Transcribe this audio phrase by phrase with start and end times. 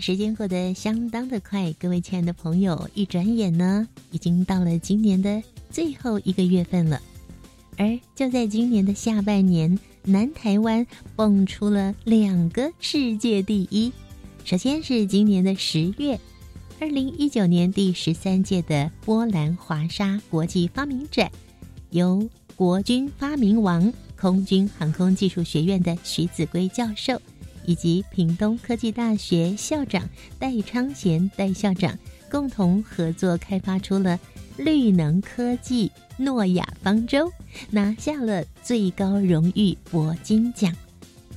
[0.00, 7.00] 时间过得相当的快，各位亲爱的朋友，一转眼呢，已经到了今年的最后一个月份了。
[7.76, 13.92] 而就在今年的下半年，南台湾蹦出了两个世界第一。
[14.42, 16.18] 首先是今年的十月，
[16.80, 21.30] 二零一九年第十三届的波兰华沙国际发明展，
[21.90, 27.20] 由国军发明王空军航空技术学院的徐子圭教授。
[27.70, 31.96] 以及屏东科技大学校长戴昌贤戴校长
[32.28, 34.18] 共同合作开发出了
[34.56, 37.30] 绿能科技诺亚方舟，
[37.70, 40.74] 拿下了最高荣誉铂金奖。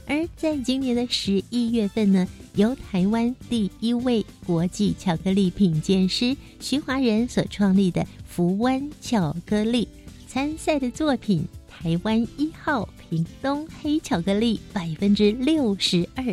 [0.08, 9.88] 而在今年的十一月份呢，由台湾第一位国际巧克力品鉴师徐华仁所创立的福湾巧克力
[10.28, 11.48] 参赛的作品。
[11.82, 16.24] 台湾一号屏东黑巧克力百分之六十二，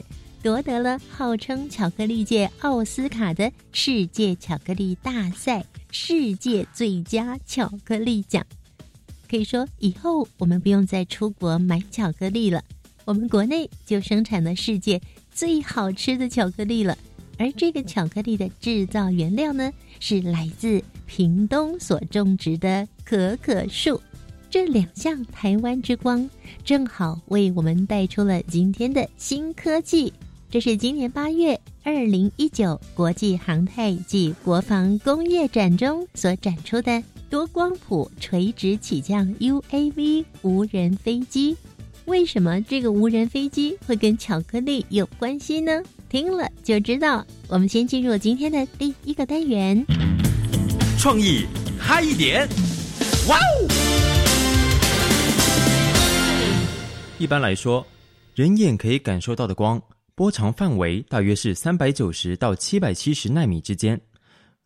[0.42, 8.46] 夺得了号称巧克力界奥斯卡的世界巧克力大赛世界最佳巧克力奖。
[9.28, 12.62] 可以说，以后我们不用再出国买巧克力了，
[13.04, 15.00] 我们国内就生产了世界
[15.32, 16.96] 最好吃的巧克力了。
[17.38, 24.00] 而这个巧克力的制造原料呢，是来自屏东所种植的可可树。
[24.50, 26.28] 这两项台湾之光，
[26.64, 30.12] 正好为我们带出了今天的新科技。
[30.50, 37.00] 这是今年八月二零一九国际航太暨国防工业展中所展出的
[37.30, 41.56] 多光谱垂直起降 UAV 无人飞机。
[42.06, 45.80] 为什么这个无人飞机会跟巧克力有关系呢？
[46.08, 47.24] 听了就知道。
[47.46, 49.86] 我们先进入今天的第一个单元，
[50.98, 51.44] 创意
[51.78, 52.48] 嗨一点，
[53.28, 54.29] 哇哦！
[57.20, 57.86] 一般来说，
[58.34, 59.78] 人眼可以感受到的光
[60.14, 64.00] 波长范围大约是三百九十到七百七十纳米之间。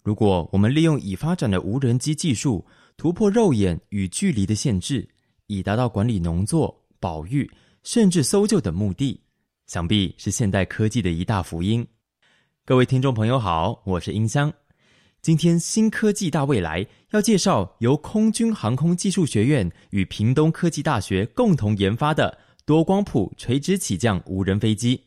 [0.04, 2.64] 如果我们利用已发展的无人机技术，
[2.96, 5.08] 突破肉眼与距离的限制，
[5.48, 7.50] 以达到管理农作、保育
[7.82, 9.20] 甚至搜救等目的，
[9.66, 11.84] 想必是现代科技的一大福音。
[12.64, 14.52] 各位听众朋友好，我是音香。
[15.20, 22.38] 今天新科技大未来要介绍由空军航空技术学院与屏东科技大学共同研发的。
[22.66, 25.02] 多光谱垂直起降无人飞机，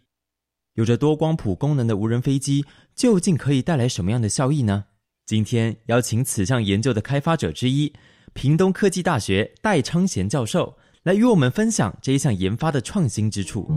[0.75, 2.63] 有着多光谱功能的无人飞机
[2.93, 4.85] 究竟可以带来什么样的效益呢？
[5.25, 7.91] 今天邀请此项研究的开发者之一，
[8.33, 13.67] 屏东科技大学戴昌贤教授来与我们分享这一项研发的创新之处。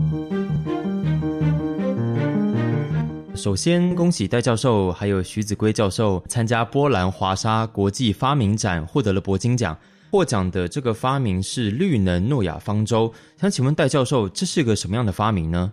[3.33, 9.75] 首先，恭喜戴教授还有徐子圭教授参加波兰华沙国际发明展，获得了铂金奖。
[10.11, 15.71] 获奖的这个发明是绿能诺亚方舟，想请问戴教授，这是个什么样的发明呢？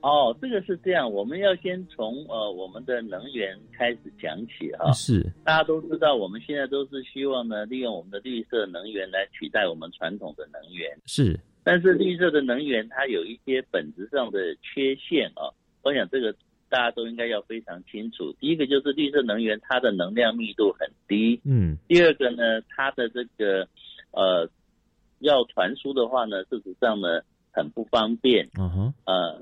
[0.00, 4.90] 哦，这个是这样，我们要先从呃我们的能源开始讲起哈。
[4.92, 10.90] 是，大家都知道，我们现在都是希望呢，利用我们的绿色能源来取代我们传统的能源。
[11.04, 15.52] 是，但是绿色的能源它有一些本质上的缺陷啊，
[15.82, 16.34] 我想这个。
[16.74, 18.34] 大家都应该要非常清楚。
[18.40, 21.40] 第一个就是绿色能源，它的能量密度很低。
[21.44, 21.78] 嗯。
[21.86, 23.68] 第二个呢，它的这个
[24.10, 24.50] 呃
[25.20, 27.20] 要传输的话呢，事实上呢
[27.52, 28.48] 很不方便。
[28.58, 28.94] 嗯哼。
[29.06, 29.40] 呃，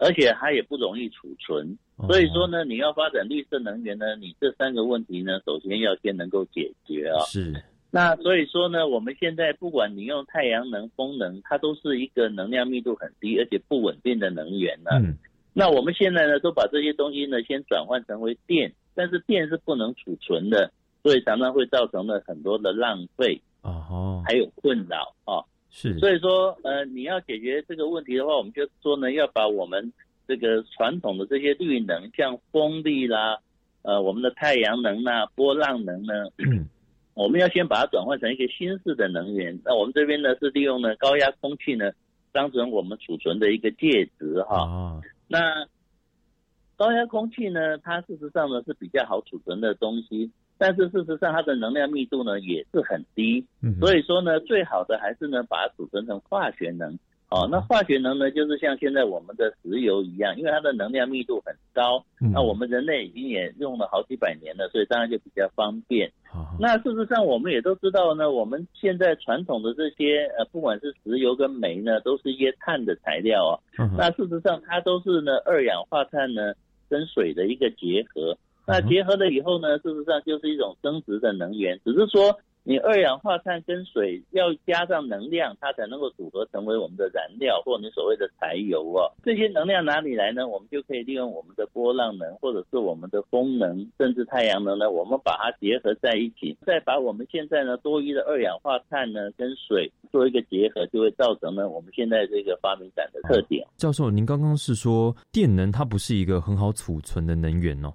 [0.00, 1.78] 而且它也不容易储存。
[2.08, 7.22] 所以说呢，你要发展绿色能源呢，你这三个问题呢，首先要先能够解决啊。
[7.26, 7.54] 是。
[7.92, 14.90] 那所以说呢，我们现在不管你用太阳能、风能，它都是一个能量密度很低而且不稳定的能源呢。
[15.00, 15.16] 嗯。
[15.56, 20.70] 那我们现在呢，都把这些东西呢，先转换成为电，但是电是不能储存的，
[21.02, 25.40] 所以常常会造成了很多的浪费哦，还有困扰啊。
[25.70, 29.92] 是，所以说，呃，你要解决这个问题的话，我们就说呢，要把我们
[30.26, 33.38] 这个传统的这些绿能，像风力啦，
[33.82, 36.12] 呃，我们的太阳能啦、波浪能呢，
[37.14, 39.56] 我们要先把它转换成一些新式的能源。
[39.64, 41.90] 那我们这边呢，是利用呢高压空气呢，
[42.32, 45.00] 当成我们储存的一个介质哈。
[45.28, 45.66] 那
[46.76, 47.78] 高压空气呢？
[47.78, 53.46] 它事实上呢是比较好储存的东西，但是事实上它的能量密度呢也是很低。
[53.80, 56.98] 所以说呢，最好的还是呢把它储存成化学能。
[57.30, 66.12] 哦，那化学能呢，就是像现在我们的石油一样，因为它的能量密度很高，那我们人类已经也用了好几百年了，所以当然就比较方便。
[66.58, 73.54] 那事实上，我们也都知道呢，我们现在传统的这些呃，不管是石油跟煤呢，都是一些碳的材料啊。
[73.96, 76.52] 那事实上，它都是呢二氧化碳呢
[76.88, 78.36] 跟水的一个结合。
[78.66, 82.38] 那结合了以后呢，事实上就是一种增值的能源，只是说。
[82.66, 89.12] 你二氧化碳跟水要加上能量，它才能够组合成为我们的燃料，或你所谓的柴油哦。
[89.22, 90.48] 这些能量哪里来呢？
[90.48, 94.90] 我们就可以利用我们的波浪能，或者是我们的风能，甚至太阳能呢。
[94.90, 103.66] 我们把它结合在一起，再把我们现在呢多余的二氧化碳呢跟水做一个结合，就会造成呢我们现在这个发明展的特点。
[103.76, 107.92] 教授，您刚刚是说电能它不是一个很好储存的能源哦？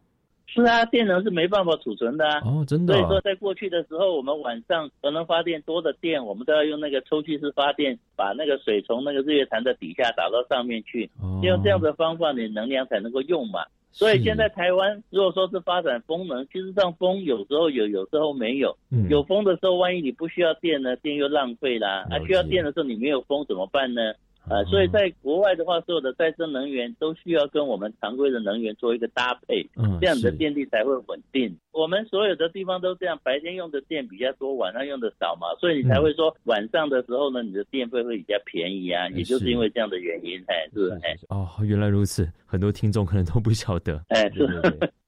[0.52, 2.42] 是啊，电能是没办法储存的啊。
[2.44, 2.94] 哦，真的。
[2.96, 11.10] 所以说，在过去的时候，我们晚上可能发电多的电，我们都要用那个抽气式发电，把那个水从那个日月潭的底下打到上面去，
[11.44, 13.62] 用这样的方法，你能量才能够用嘛。
[13.92, 18.76] 所以现在台湾如果说是发展风能，其实上风有时候有，有时候没有。
[19.10, 22.06] 有风的时候，万一你不需要电呢，电又浪费啦。
[22.10, 24.14] 啊，需要电的时候你没有风怎么办呢？
[24.48, 29.68] 呃，所以在国外的话，所有的再生能源都需要跟我们常规的能源做一个搭配，
[30.00, 31.56] 这样的电力才会稳定。
[31.72, 44.48] 我们所有的地方都这样，白天用的电比较多，晚上用的少嘛，所以你才会说晚上的时候呢，你的电费会比较便宜啊，也就是因为这样的原因，哎，是，哎，哦，原来如此，很多听众可能都不晓得，哎，是。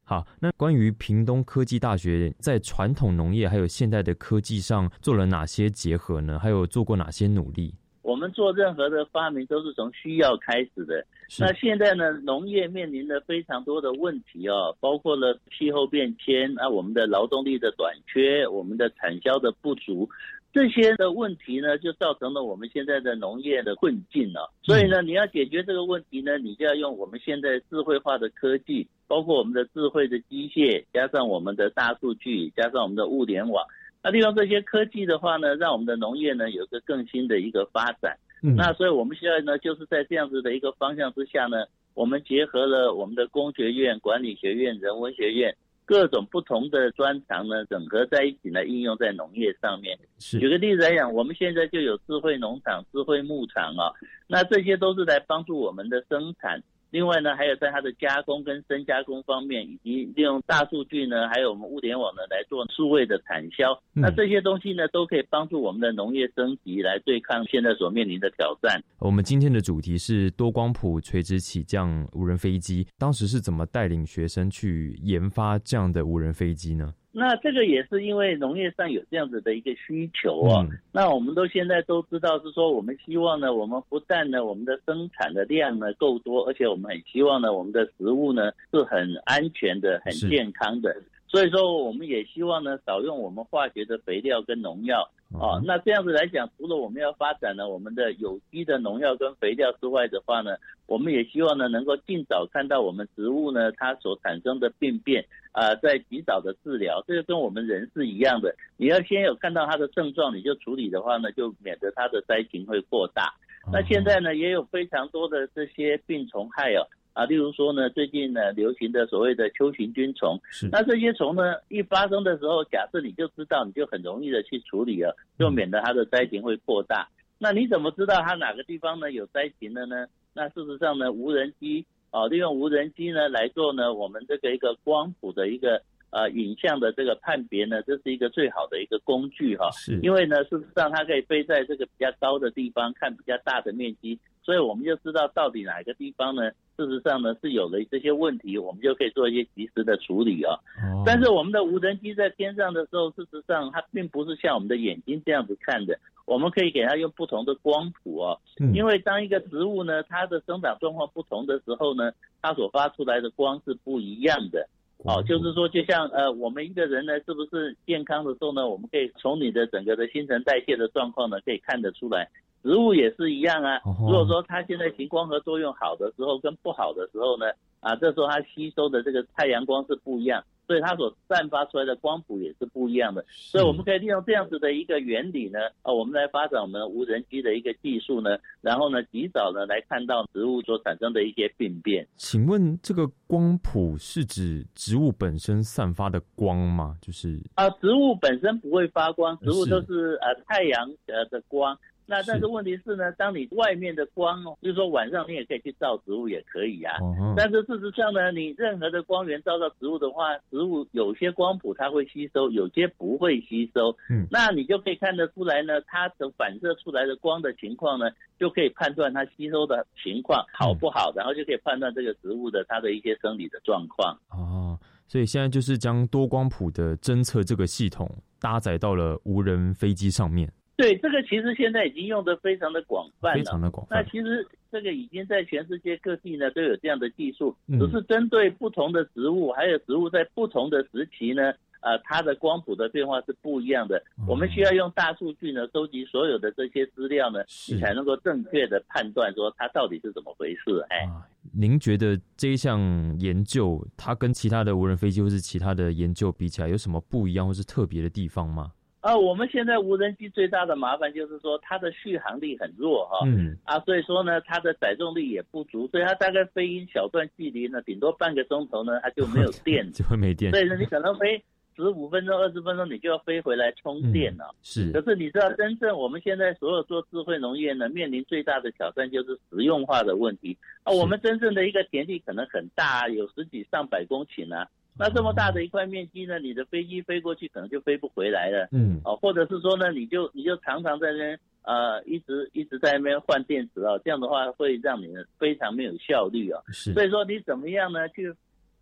[0.04, 6.38] 好，那关于屏东科技大学在传统农业还有现代的科技上做了哪些结合呢？
[6.38, 7.74] 还有做过哪些努力？
[8.02, 11.06] 我们做任何的发明都是从需要开始的。
[11.40, 20.10] 那现在呢，农业面临的非常多的问题哦，包括了气候变迁啊，我们的劳动力的短缺，我们的产销的不足，
[20.52, 24.52] 这些的问题呢，就造成了我们现在的农业的困境了。
[24.62, 33.64] 所以呢，你要解决这个问题呢，你就要用我们现在智慧化的科技，包括我们的智慧的机械，加上我们的大数据，加上我们的物联网。
[34.04, 38.18] 那利用这些科技的话呢，让我们的农业呢有个更新的一个发展。
[38.42, 45.56] 那所以我们现在呢，就是在这样子的一个方向之下呢，我们结合了我们的工学院、管理学院、人文学院
[45.86, 49.96] 各种不同的专长呢，整合在一起呢，应用在农业上面。
[50.18, 53.94] 举个例子来讲，我们现在就有智慧农场、智慧牧场啊，
[54.28, 56.60] 那这些都是来帮助我们的生产。
[56.92, 68.84] 另外呢，还有在它的加工跟深加工方面，以及利用大数据呢，还有我们物联网呢来做数位的产销，那这些东西呢，都可以帮助我们的农业升级，来对抗现在所面临的挑战。
[69.00, 76.94] 我们今天的主题是多光谱垂直起降无人飞机，当时是怎么带领学生去研发这样的无人飞机呢？
[77.14, 80.66] 那这个也是因为农业上有这样子的一个需求啊。
[80.94, 90.96] 那我们都现在都知道是说，我们希望呢，我们不但呢我们的生产的量呢够多，而且我们很希望呢我们的食物呢是很安全的、很健康的。
[91.28, 95.62] 所以说，我们也希望呢少用我们化学的肥料跟农药啊。
[95.66, 100.58] 那这样子来讲，除了我们要发展呢我们的有机的农药跟肥料之外的话呢，
[100.88, 105.26] 我们也希望呢能够尽早看到我们植物呢它所产生的病变。
[105.54, 108.56] 啊，在及早的治疗，这个跟我们人是一样的。
[108.78, 113.34] 你要先有看到它的症状，你就处理的话呢，就免得它的灾情会过大。
[113.70, 120.40] 那现在呢，也有非常多的这些病虫害哦，啊，例如说呢，最近呢流行的所谓的秋行菌虫，
[120.72, 127.08] 那这些虫呢一发生的时候，假设你就知道，你就很容易的去处理了，就免得它的灾情会扩大。
[127.38, 130.06] 那你怎么知道它哪个地方呢有灾情的呢？
[130.34, 131.86] 那事实上呢，无人机。
[132.12, 139.72] 啊，利用无人机呢来做呢，我们这个一个光谱的一个呃影像的这个判别呢，这是一个最好的一个工具哈。
[139.72, 139.98] 是。
[140.04, 150.56] 因为呢，事实上它可以飞在这个比较高的地方，看比较大的面积，所以我们就知道到底哪个地方呢，事实上呢是有了这些问题，我们就可以做一些及时的处理啊。
[150.84, 151.04] 哦。
[151.06, 155.98] 但是我们的无人机在天上的时候，事实上它并不是像我们的眼睛这样子看的。
[156.26, 158.40] 我们可以给它用不同的光谱哦，
[158.74, 164.66] 因为当一个植物呢，它的生长状况不同的时候呢，它所发出来的光是不一样的。
[165.04, 172.30] 哦，就是说，就像呃，我们一个人呢，是不是健康的时候呢，我们可以从你的整个的新陈代谢的状况呢，可以看得出来。
[172.64, 173.80] 植物也是一样啊。
[173.86, 177.46] 如果说它现在行光合作用好的时候跟不好的时候呢，
[177.80, 180.44] 啊，这时候它吸收的这个太阳光是不一样。
[180.68, 192.08] 所以它所散发出来的光谱也是不一样的，所以我们可以利用这样子的一个原理呢，啊，我们来发展我们无人机的一个技术呢，然后呢，及早呢来看到植物所产生的一些病变。
[192.16, 196.96] 请问这个光谱是指植物本身散发的光吗？
[197.02, 201.78] 就是啊，植物本身不会发光，植物都是呃太阳呃的光。
[202.12, 206.94] 那但是问题是呢，当你外面的光哦，就是说晚上你也可以去照植物，也可以啊。
[207.38, 213.96] 但是事实上呢，你任何的光源照到植物的话，植物有些光谱它会吸收，有些不会吸收。
[214.10, 224.14] 嗯，那你就可以看得出来呢，它的反射出来的光的情况呢，就可以判断它吸收的情况好不好，然后就可以判断这个植物的它的一些生理的状况。
[224.32, 224.78] 哦，
[225.08, 230.52] 所以现在就是将多光谱的侦测这个系统搭载到了无人飞机上面。
[230.82, 233.36] 对，这个其实现在已经用的非常的广泛了。
[233.36, 233.98] 非常的广泛。
[233.98, 244.02] 那其实这个已经在全世界各地呢都有这样的技术，只是针对不同的植物，还有植物在不同的时期呢，呃，它的光谱的变化是不一样的。
[244.28, 250.84] 我们需要用大数据呢收集所有的这些资料呢，你才能够正确的判断说它到底是怎么回事。
[250.90, 251.08] 哎，
[251.54, 252.80] 您觉得这一项
[253.20, 258.72] 研究它跟其他的无人飞机或是其他的研究比起来有什么不一样或是特别的地方吗？
[259.02, 270.52] 啊，我们现在无人机最大的麻烦就是说它的续航力很弱哈，嗯，啊，所以说呢，它的载重力也不足，所以它大概飞一小段距离呢，顶多半个钟头呢，它就没有 电，就会没电。
[270.52, 271.44] 所以呢，你可能飞
[271.76, 274.54] 十五分钟、二十分钟，你就要飞回来充电了。
[274.62, 280.56] 是，可是你知道，真正我们现在所有做智慧农业呢，面临最大的挑战就是实用化的问题。
[280.84, 284.68] 啊，我们真正的一个田地可能很大，有十几上百公顷啊。
[284.98, 288.68] 那这么大的一块面积呢，你的飞机飞过去可能就飞不回来了。
[288.72, 295.08] 嗯，哦，或者是说呢，你就你就常常在那边呃一直一直在那边换电池啊，这样的话会让你
[295.40, 296.62] 非常没有效率啊。
[296.72, 298.34] 是，所以说你怎么样呢去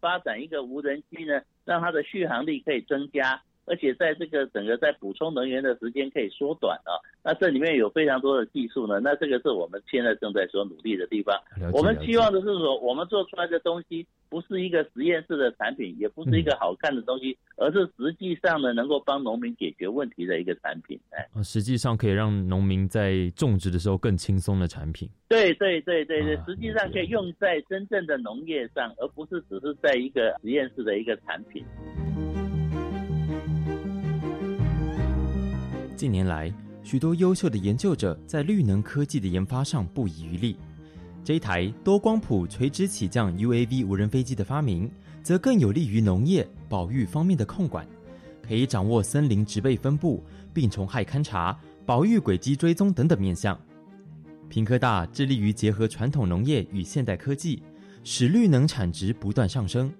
[0.01, 3.41] 发展一个无人机呢，让它的续航力可以增加？
[3.69, 11.39] 而且在这个整个在补充能源的时间可以缩短啊，那这里面有非常多的技术呢，那这个是我们现在正在所努力的地方。
[11.71, 20.99] 我们希望的是说，我们做出来的东西不是一个实验室的产品，也不是一个好看的东西，而是实际上呢能够帮农民解决问题的一个产品。
[21.11, 25.07] 哎，实际上可以让农民在种植的时候更轻松的产品。
[25.27, 31.63] 对对对对对，实际上可以用在真正的农业上，而不是只是在一个实验室的一个产品。
[35.95, 40.55] 近年来，许多优秀的研究者在绿能科技的研发上不遗余力。
[41.25, 44.89] 这一台多光谱垂直起降 UAV 无人飞机的发明，
[45.21, 47.85] 则更有利于农业保育方面的控管，
[48.41, 51.55] 可以掌握森林植被分布、病虫害勘察、
[51.85, 53.59] 保育轨迹追踪等等面向。
[54.47, 57.61] 平科大致力于结合传统农业与现代科技，
[58.03, 59.91] 使绿能产值不断上升。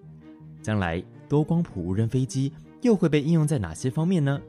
[0.61, 4.39] 将来多光谱无人飞机又会被应用在哪些方面呢？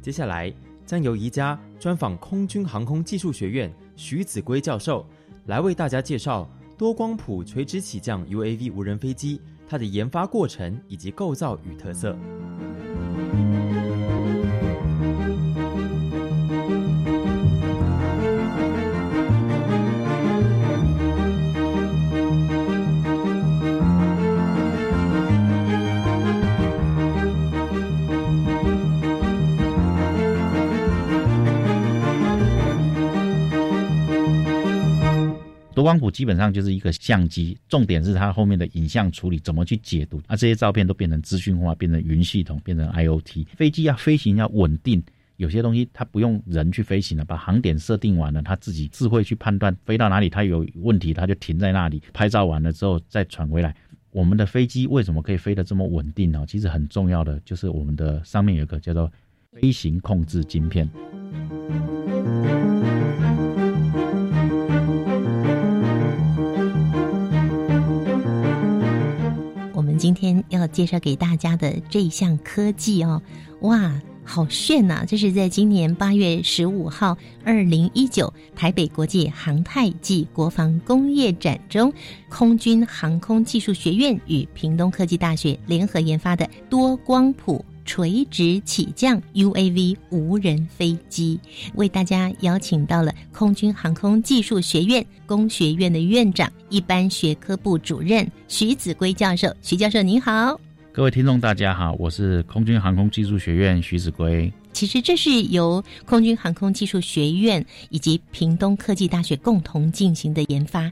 [0.00, 0.52] 接下来。
[0.86, 5.04] 将由宜家专访空军航空技术学院徐子圭教授，
[5.46, 12.16] 来为大家介绍多光谱垂直起降 UAV 无人飞机它的研发过程以及构造与特色。
[35.86, 43.46] 光谱基本上就是一个相机，重点是它后面的影像处理怎么去解读，啊，这些照片都变成资讯化，变成云系统，变成 IOT。
[43.54, 45.00] 飞机要飞行要稳定，
[45.36, 53.72] 有些东西它不用人去飞行了，把航点设定完了，它自己智慧去判断飞到哪里，它有问题，它就停在那里，拍照完了之后再传回来。
[54.10, 56.44] 我们的飞机为什么可以飞得这么稳定呢？
[56.48, 59.08] 其实很重要的就是我们的上面有一个叫做
[59.52, 60.90] 飞行控制晶片。
[69.98, 73.22] 今天要介绍给大家的这一项科技哦，
[73.60, 75.04] 哇，好炫呐！
[75.06, 81.92] 这是在今年八月十五号，二零一九台北国际航太暨国防工业展中，
[82.28, 87.64] 空军航空技术学院与屏东科技大学联合研发的多光谱。
[87.86, 91.40] 垂直起降 UAV 无人飞机，
[91.76, 99.48] 为大家邀请到了空军航空技术学院工学院的院长、一般学科部主任徐子圭教授。
[99.62, 100.60] 徐教授您好，
[100.92, 104.52] 各位听众大家好，我是空军航空技术学院徐子圭。
[104.72, 110.90] 其实这是由空军航空技术学院以及屏东科技大学共同进行的研发。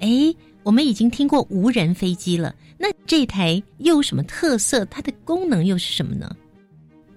[0.00, 0.34] 哎。
[0.70, 4.84] 我们已经听过无人飞机了，那这台又有什么特色？
[4.84, 6.30] 它的功能又是什么呢？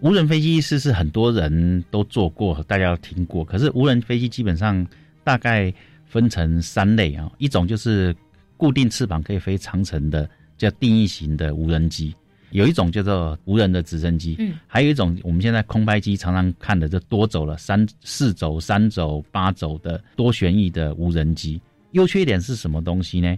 [0.02, 3.46] 无人飞机是是很多人都做过，大家都听过。
[3.46, 4.84] 可是无人飞机基本上
[5.24, 5.72] 大概
[6.04, 8.16] 分成三类啊，一种就是
[8.58, 12.12] 固定翅膀可以飞长程的，叫定翼型的无人机。
[12.50, 21.62] 有一种叫做无人的直升机，嗯，还有一种我们现在空拍机常常看的，就多轴了三四轴、三轴、八轴的多旋翼的无人机。
[21.94, 23.36] 优缺点是什么东西呢？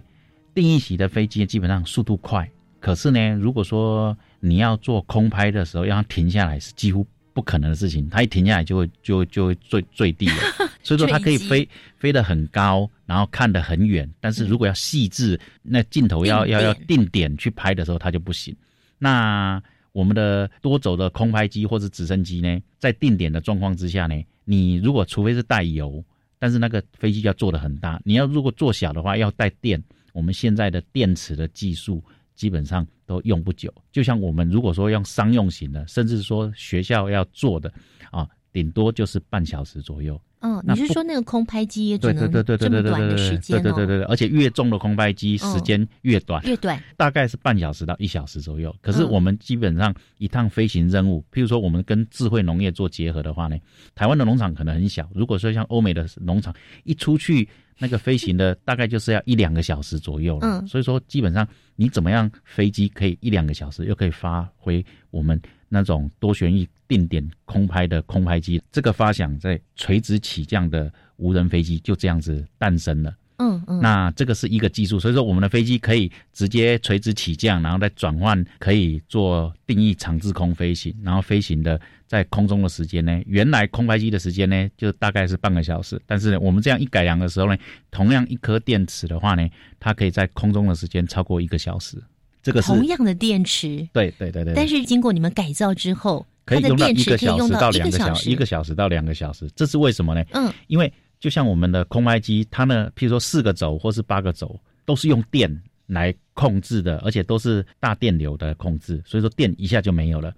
[0.54, 8.08] 定义型的飞机基本上速度快，可是呢，如果说你要做空拍的时候，让它停下来是几乎不可能的事情。
[8.08, 10.34] 它一停下来就会就 就会坠坠地了。
[10.82, 14.08] 所以说它可以飞飞得很高，然后看得很远。
[14.20, 18.56] 但是如果要细致，那镜头要要要定点去拍的时候，它就不行。
[18.98, 26.02] 那我们的多轴的空拍机或者直升机呢，在定点的状况之下呢，你如果除非是带油，
[26.38, 28.00] 但是那个飞机要做的很大。
[28.04, 29.82] 你要如果做小的话，要带电。
[30.12, 32.02] 我们现在的电池的技术
[32.34, 37.72] 基本上都用不久，就像我们如果说用商用型的，甚至说学校要做的
[38.10, 40.18] 啊，顶多就是半小时左右。
[40.46, 43.60] 嗯，你是说那个空拍机也只能这么短的时间？
[43.60, 48.72] 对对对对对，而且越重的空拍机时间越短，越短，大概是半小时到一小时左右。
[48.80, 53.56] 可是我们基本上一趟飞行任务，譬如说我们跟智慧农业做结合的话呢，
[53.96, 55.08] 台湾的农场可能很小。
[55.12, 57.48] 如果说像欧美的农场一出去，
[57.78, 60.46] 那个飞行的 大概就是要一两个小时左右了。
[60.46, 66.68] 嗯，所以说基本上你怎么样飞机可以一两个小时，又可以发挥我们那种多旋翼。
[66.88, 73.14] 定点空拍的空拍机，这个发响在垂直起降的无人飞机就这样子诞生了。
[73.38, 87.58] 嗯嗯，那这个是一个技术，所以说我们的飞机可以直接垂直起降，然后再转换可以做定义长滞空飞行，然后飞行的在空中的时间呢，原来空拍机的时间呢就大概是半个小时，但是呢我们这样一改良的时候呢，
[87.90, 89.46] 同样一颗电池的话呢，
[89.78, 92.02] 它可以在空中的时间超过一个小时。
[92.42, 100.24] 这个是同样的电池，对对对对，但是经过你们改造之后，可以用到一个小时到两个小时，一个小时到两个小时，这是为什么呢？
[100.32, 100.90] 嗯，因为。
[101.18, 105.50] 就像我们的空拍机，它呢，譬如说四个轴或是八个轴，都是用电
[105.86, 110.30] 来控制的，而且都是大电流的控制，所以说电一下就没有了。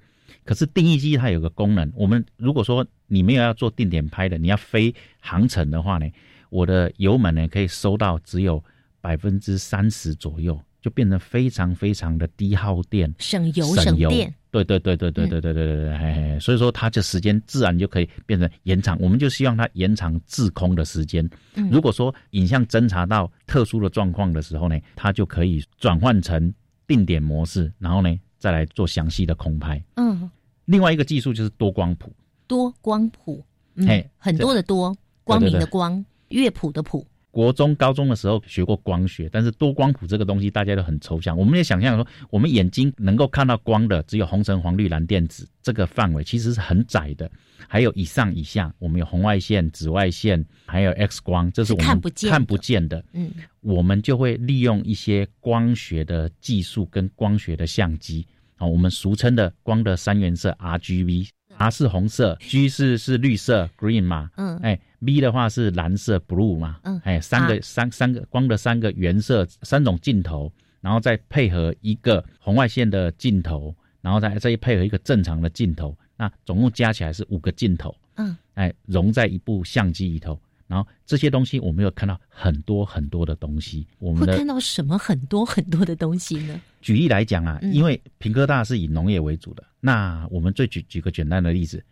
[0.44, 6.08] 可是定义机它有个功能，我们如果说你没有要做定点拍的，你要飞航程的话呢，
[6.48, 8.62] 我的油门呢可以收到只有
[9.00, 10.58] 百分之三十左右。
[10.80, 14.32] 就变得非常非常的低耗电，省油省电。
[14.50, 18.98] 对对对对对对对对对对，嘿嘿，所以说它这时间自然就可以变成延长。
[19.00, 21.28] 我们就希望它延长滞空的时间。
[21.70, 26.52] 如果说影像侦查到特殊的状况的时候呢，它就可以转换成
[26.86, 29.82] 定点模式，然后呢再来做详细的空拍。
[29.96, 30.30] 嗯，
[30.64, 32.10] 另外一个技术就是多光谱。
[32.46, 33.44] 多光谱，
[33.86, 37.06] 嘿，很多的多，光明的光，乐谱的谱。
[37.38, 41.38] 国中、高中的时候学过光学，但是多光谱这个东西大家都很抽象。
[41.38, 47.30] 我们也想象说，我们眼睛能够看到光的只有红橙黄绿蓝靛紫这个范围，其实是很窄的。
[47.68, 53.04] 还有以上以下，我们有红外线、紫外线，还有 X 光，这是我们看不见看不见的。
[53.12, 61.28] 嗯，我们就会利用一些光学的技术跟光学的相机啊，我们俗称的光的三原色 RGB。
[61.56, 80.38] R 是红色，G 是是绿色，green 嘛，嗯，哎，B 的话是蓝色，blue 嘛，嗯，哎，三个三三个光的三个原色，三种镜头，然后再配合一个红外线的镜头，然后再再配合一个正常的镜头，那总共加起来是五个镜头，嗯，哎，融在一部相机里头。
[80.66, 83.86] 然后这些东西，我们有看到很多很多的东西。
[83.98, 86.60] 我们会看到什么很多很多的东西呢？
[86.82, 91.82] 举例来讲啊，因为平科大是以农业为主的，那我们最举举个简单的例子，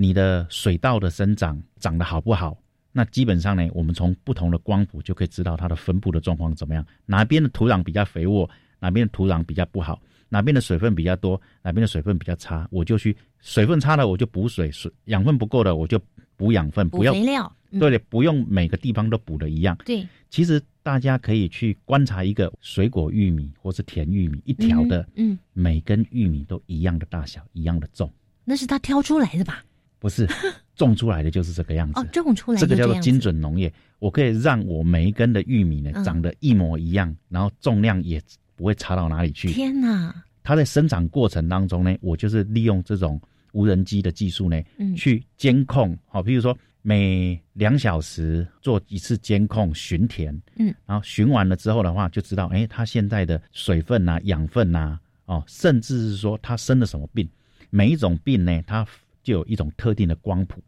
[0.00, 2.56] 你的水稻的生长长得好不好？
[2.92, 6.86] 那基本上呢，我们从不同的光谱就可以知道它的分布的状况怎么样。
[7.04, 16.00] 哪边的土壤比较肥沃，哪边的土壤比较不好，哪边的水分比较多，哪边的水分比较差，我就去水分差的我就补水，水养分不够的我就
[16.36, 17.52] 补养分，补肥料。
[17.80, 19.76] 对的，不用每个地方都补的一样。
[19.84, 28.08] 对，其实大家可以去观察一个水果玉米或是甜玉米，一条的，嗯，每根玉米都一样的大小，一样的重。
[28.44, 29.64] 那是他挑出来的吧？
[29.98, 30.28] 不是，
[30.76, 32.00] 种出来的就是这个样子。
[32.00, 33.72] 哦，种出来这个叫做精准农业。
[33.98, 38.22] 我可以让我每一根的玉米呢长得一模一样，然后重量也
[38.54, 39.48] 不会差到哪里去。
[39.52, 40.14] 天哪！
[40.42, 43.20] 它在生长过程当中呢，我就是利用这种
[43.52, 45.96] 无人机的技术呢，嗯，去监控。
[46.06, 46.56] 好，比如说。
[46.80, 57.28] 每两小时做一次监控巡田，嗯，然后巡完了之后的话，就知道，哎，它现在的水分呐、养分呐，哦，甚至是说它生了什么病，
[57.68, 58.86] 每一种病呢，它
[59.28, 60.58] 就有一种特定的光谱，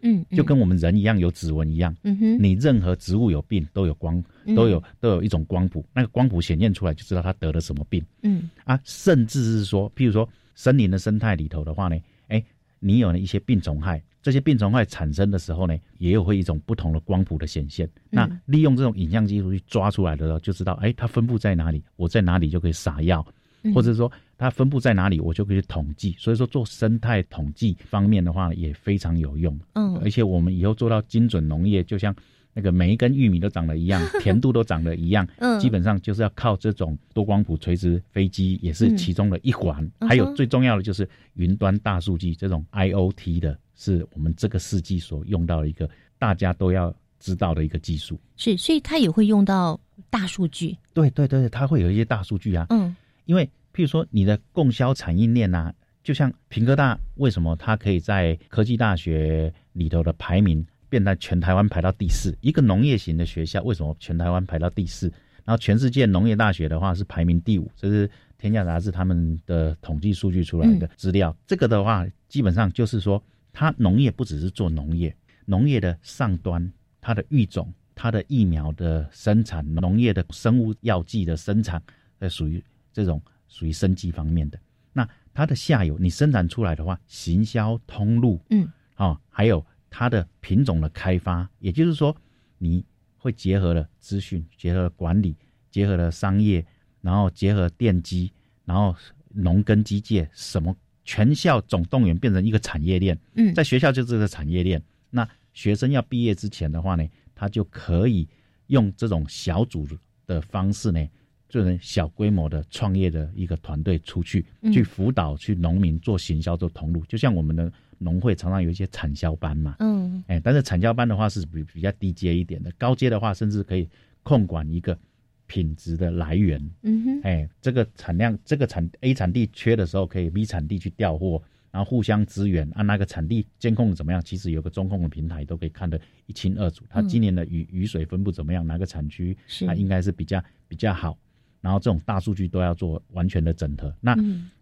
[0.00, 4.22] 嗯，就跟我们人一样有指纹一样，嗯哼，你任何植物有病都有光，
[4.54, 11.96] 都有都有一种光谱，那个光谱显现出来就知道它得了什么病，嗯，啊，甚至是说，譬如说森林的生态里头的话呢，
[12.28, 12.44] 哎，
[12.80, 14.02] 你有了一些病虫害。
[14.20, 17.88] 这些病虫害产生的时候呢，也有会一种不同的光谱的显现。
[18.08, 23.26] 那利用这种影像技术去抓出来的时候，就知道，哎，它分布在哪里，我在哪里就可以撒药，
[23.74, 26.16] 或者说它分布在哪里，我就可以统计。
[26.18, 29.56] 所以说做生态统计方面的话，也非常有用。
[29.74, 32.12] 嗯，而且我们以后做到精准农业，就像
[32.52, 35.24] 那个每一根玉米都长得一样， 甜度都长得一样。
[35.38, 39.88] 嗯，基本上就是要靠这种多光谱垂直飞机，也是其中的一环。
[40.00, 48.18] 还有最重要的就是云端大数据，这种 IOT 的，是我们这个世纪所用到的一个大家都要知道的一个技术。
[48.36, 49.78] 是，所以它也会用到
[50.10, 50.76] 大数据。
[50.92, 52.66] 对对对，它会有一些大数据啊。
[52.70, 53.48] 嗯，因为。
[53.74, 62.36] 譬如说，你的供销产业链呐，就像平科大，为什么它可以在科技大学里头的排名变在全台湾排到第四？
[62.40, 65.08] 一个农业型的学校，为什么全台湾排到第四？
[65.44, 68.08] 然后全世界农业大学的话是排名第五，这是
[68.38, 71.34] 天下杂志他们的统计数据出来的资料。
[71.46, 75.14] 这个的话，基本上就是说，它农业不只是做农业，
[75.46, 81.82] 农业的上端，它的育种、它的疫苗的生产、农业的生物药剂的生产，
[82.18, 83.20] 呃，属于这种。
[83.52, 84.58] 属于生计方面的，
[84.94, 92.16] 那它的下游你生产出来的话，行销通路，嗯，啊，还有它的品种的开发，也就是说，
[92.56, 92.82] 你
[93.18, 95.36] 会结合了资讯，结合了管理，
[95.70, 96.64] 结合了商业，
[97.02, 98.32] 然后结合电机，
[98.64, 98.96] 然后
[99.28, 104.82] 农耕机械，什么全校总动员变成一个产业链，嗯，在学校就是个产业链。
[105.10, 108.26] 那学生要毕业之前的话呢，他就可以
[108.68, 109.86] 用这种小组
[110.26, 111.06] 的方式呢。
[111.52, 123.86] 做成小规模的创业的一个团队出去，去辅导去农民做行销做同路，就像我们的农会常常有一些产销班嘛，嗯，哎，但是产销班的话是比比较低阶一点的，高阶的话甚至可以
[124.22, 124.98] 控管一个
[125.46, 139.36] 品质的来源，嗯哼，哎，这个产量这个产 A 产地缺的时候，可以 B 产地去调货，然后互相支援，按那个产地监控怎么样，其实有个中控的平台都可以看得一清二楚，它今年的雨雨水分布怎么样，哪个产区
[139.66, 141.18] 它应该是比较比较好。
[141.62, 143.94] 然后这种大数据都要做完全的整合。
[144.00, 144.14] 那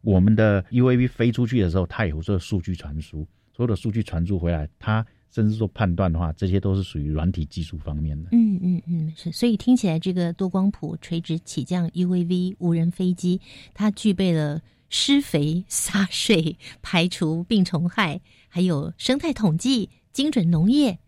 [0.02, 8.28] 我们的 UAV 飞出去的时候，它也会做数据传输，所有的数据传输回来，它甚至做判断的话，这些都是属于软体技术方面的。
[8.32, 9.32] 嗯嗯嗯，是。
[9.32, 13.40] 所以听起来，这个多光谱垂直起降 UAV 无人飞机，
[13.72, 20.98] 它具备了施肥、洒水、排除病虫害，还有生态统计、精准农业。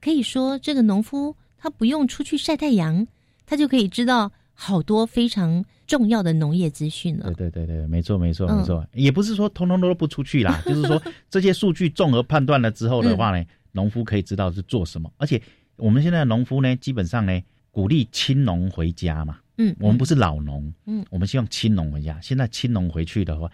[0.00, 3.06] 可以说，这个农夫他不用出去晒太阳，
[3.44, 4.30] 他就可以知道。
[4.54, 7.24] 好多非常重要的农业资讯了。
[7.34, 15.12] 对对对对，没错没错没错，也不是说通通都不出去啦， 就是说这些数据综合判断了之后的话呢，农夫可以知道是做什么。
[15.16, 15.42] 而且
[15.76, 19.38] 我们现在的农夫呢，基本上呢鼓励青农回家嘛。
[19.58, 22.20] 嗯，我们不是老农，嗯，我们希望青农回家。
[22.20, 23.50] 现在青农回去的话，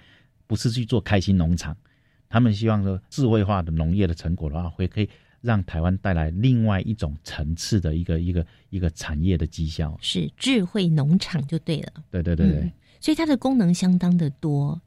[0.46, 1.76] 不是去做开心农场，
[2.28, 5.08] 他们希望说智慧化的农业的成果的话，会可以。
[5.40, 11.92] 让台湾带来另外一种层次的一个一个一个产业的绩效，是智慧农场就对了。
[12.10, 14.80] 对对对对，所以它的功能相当的多。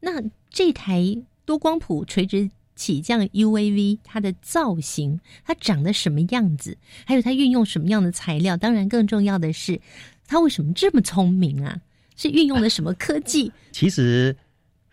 [0.00, 1.02] 那这台
[1.44, 6.76] 多光谱垂直起降 UAV，它的造型，它长得什么样子？
[7.06, 8.56] 还有它运用什么样的材料？
[8.56, 9.80] 当然，更重要的是，
[10.26, 11.80] 它为什么这么聪明啊？
[12.16, 13.50] 是运用了什么科技？
[13.72, 14.36] 其实。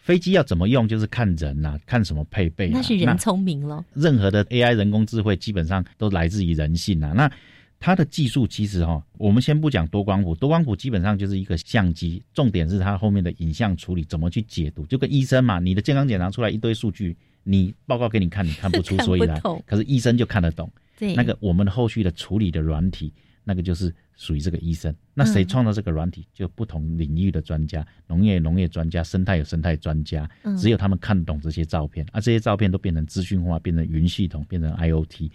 [0.02, 2.70] 飞机要怎么用，就是看人呐，看什么配备。
[2.70, 3.86] 那是人聪明了。
[3.94, 7.14] 任何的 AI 人工智慧基本上都来自于人性呐。
[7.16, 7.32] 那
[7.80, 14.86] 它的技术其实哈，我们先不讲多光谱，多光谱基本上就是一个相机，重点是它后面的影像处理怎么去解读。
[14.88, 20.68] 就跟医生嘛，你的健康检查出来一堆数据，你报告给你看，你看不出所以然， 可是医生就看得懂。
[20.98, 23.14] 对，那个我们的后续的处理的软体。
[23.44, 26.28] 那个就是属于这个医生，那谁创造这个软体？
[26.34, 35.32] 就不同领域的专家，农业农业专家，生态有生态专家，只有他们看懂这些照片，而这些照片都变成资讯化，变成云系统，变成 IOT。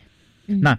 [0.46, 0.78] 那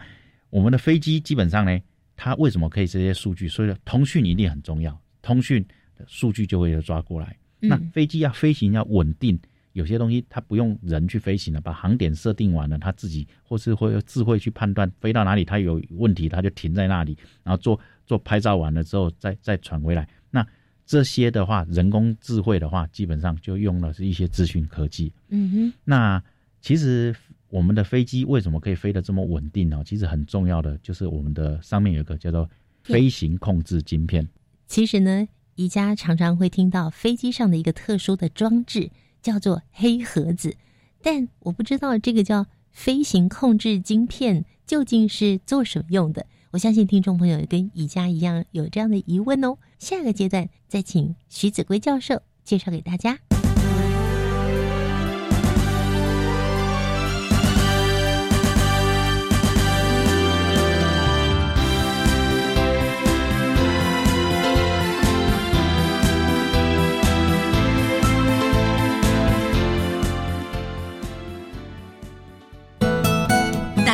[0.50, 1.80] 我们的飞机基本上呢，
[2.16, 3.48] 它为什么可以这些数据？
[3.48, 7.38] 所以通讯一定很重要，通讯的数据就会抓过来。
[7.60, 9.38] 那飞机要飞行要稳定。
[9.78, 20.10] 有些东西它不用人去飞行了，把航点设定完了，它自己或是会智慧去判断飞到哪里，它有问题，它就停在那里，然后做做拍照完了之后再再传回来。
[20.32, 20.44] 那
[20.84, 25.14] 这些的话，人工智慧的话，基本上就用了是一些资讯科技。
[25.30, 25.74] 嗯哼。
[25.84, 26.24] 那
[26.60, 27.16] 其实
[27.50, 29.84] 我们的飞机为什么可以飞得这么稳定呢？
[29.86, 32.50] 其实很重要的就是我们的上面有一个叫做
[32.82, 34.28] 飞行控制晶片。
[34.66, 38.90] 其实呢，宜家常常会听到飞机上的一个特殊的装置。
[39.22, 40.56] 叫做黑盒子，
[41.02, 46.26] 但我不知道这个叫飞行控制晶片究竟是做什么用的。
[46.52, 49.58] 我相信听众朋友跟宜家一样有这样的疑问哦。
[49.80, 53.27] 下个阶段再请徐子圭教授介绍给大家。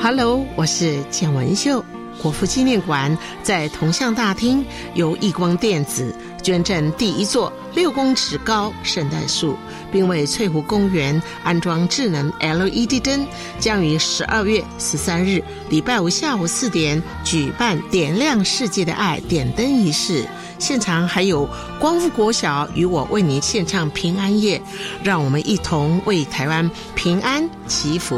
[0.00, 1.84] Hello，我是简文秀。
[2.22, 9.56] 国父纪念馆在铜像大厅由亿光电子捐赠第一座六公尺高圣诞树，
[9.90, 13.26] 并为翠湖公园安装智能 LED 灯，
[13.58, 20.24] 将于十二月十三日礼拜五下午四点举办点亮世界的爱点灯仪式。
[20.60, 21.48] 现场还有
[21.80, 24.62] 光复国小与我为您献唱平安夜，
[25.02, 28.16] 让我们一同为台湾平安祈福。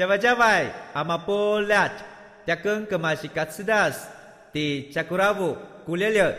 [0.00, 1.86] 加外加外，阿玛波拉，
[2.46, 4.08] 扎根格玛西卡斯达斯，
[4.50, 6.34] 迪扎古拉布古列列。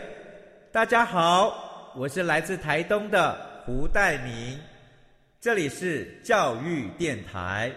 [0.72, 4.60] 大家好，我是来自台东的胡代明，
[5.40, 7.72] 这里是教育电台。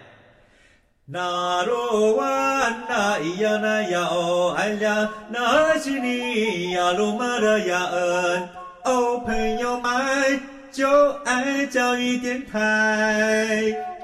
[1.05, 8.49] 那罗哇那咿呀那呀哦哎呀，那是你呀鲁玛的呀恩
[8.85, 13.94] 哦，朋友们就爱教育电台。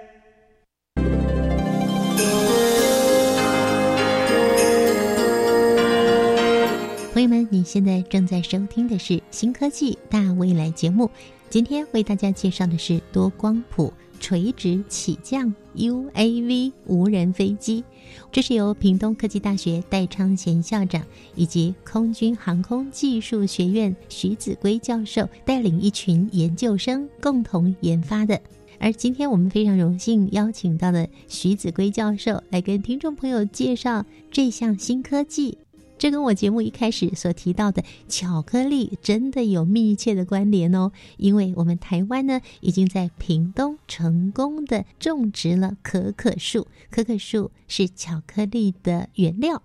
[7.13, 11.09] 朋友们，你现在正在收听的是新科技大未来节目，
[11.49, 13.93] 今天为大家介绍的是多光谱。
[14.19, 17.83] 垂直起降 UAV 无人飞机，
[18.31, 21.03] 这是由屏东科技大学戴昌贤校长
[21.33, 28.39] 以及空军航空技术学院徐子圭教授带领一群研究生共同研发的。
[28.83, 35.59] 而今天我们非常荣幸邀请到的徐子圭教授来跟听众朋友介绍这项新科技。
[35.99, 49.61] 这跟我节目一开始所提到的巧克力真的有密切的关联哦，因为我们台湾呢已经在屏东成功的种植了可可树，可可树是巧克力的原料，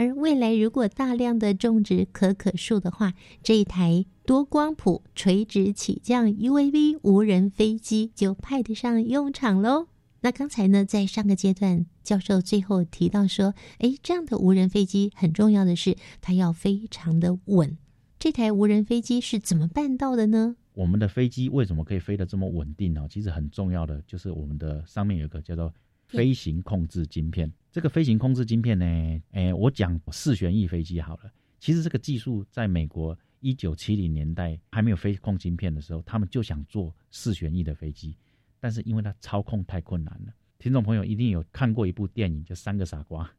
[0.00, 9.88] 而未来如果大量的种植可可树的话，这一台多光谱垂直起降 UAV 无人飞机就派得上用场喽。
[10.22, 17.76] 那刚才呢，在上个阶段，教授最后提到说，哎，这样的无人飞机很重要的是，它要非常的稳。
[18.18, 20.56] 这台无人飞机是怎么办到的呢？
[20.72, 23.06] 我们的飞机为什么可以飞得这么稳定呢？
[23.10, 25.70] 其实很重要的就是我们的上面有个叫做
[26.10, 27.52] 飞行控制晶片。
[27.72, 31.30] 这个飞行控制晶片呢，哎，我讲四旋翼飞机好了。
[31.58, 38.16] 其实这个技术在美国一九七零年代还没有飞控晶片的时候，他们就想做四旋翼的飞机。
[38.58, 43.30] 但是因为它操控太困难了，听众朋友一定有看过一部电影叫《三个傻瓜》，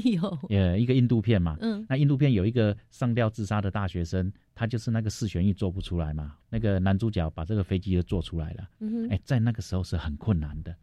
[0.14, 10.76] 有，呃，一个印度片嘛，嗯，那印度片有一个上吊自杀的大学生，他就是那个四旋翼做不出来嘛，那个男主角把这个飞机都做出来了，嗯哎，在那个时候是很困难的，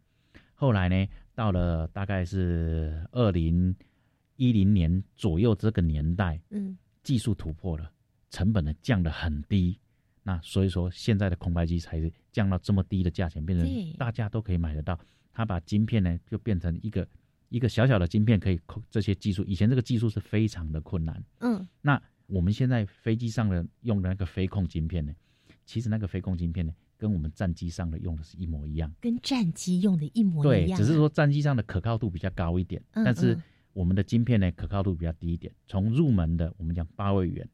[0.60, 3.74] 后来呢，到了大概是二零
[4.36, 7.90] 一零年左右这个年代，嗯，技术突破了，
[8.28, 9.80] 成本呢降得很低。
[10.22, 11.98] 那所以说，现在的空白机才
[12.30, 15.00] 降到这么低的价钱，变成大家都可以买得到。
[15.32, 17.08] 它把晶片呢，就变成一个
[17.48, 19.42] 一个小小的晶片，可以控这些技术。
[19.44, 21.24] 以前这个技术是非常的困难。
[21.38, 21.66] 嗯。
[21.80, 25.14] 那我们现在飞机上的用的那个飞控晶片呢，
[25.64, 28.94] 其实那个飞控晶片呢，跟我们战机上的用的是一模一样。
[29.00, 30.78] 跟战机用的一模一样。
[30.78, 33.36] 对，只是说战机上的可靠度比较高一点，但是
[33.72, 35.52] 我们的晶片呢，可靠度比较低一点。
[35.66, 37.48] 从入门的我们讲八位元，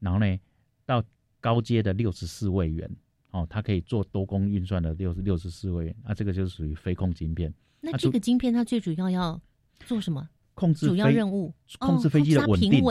[0.00, 0.38] 然后呢
[0.84, 1.02] 到。
[1.40, 2.90] 高阶的六十四位元，
[3.30, 7.52] 哦，它可以做多功运算的六十六十四位元，那这个就是属于飞控晶片。
[7.82, 9.38] 那这个晶片它最主要要
[9.80, 10.26] 做什么？
[10.54, 12.82] 控制主要任务，控制飞机的稳定。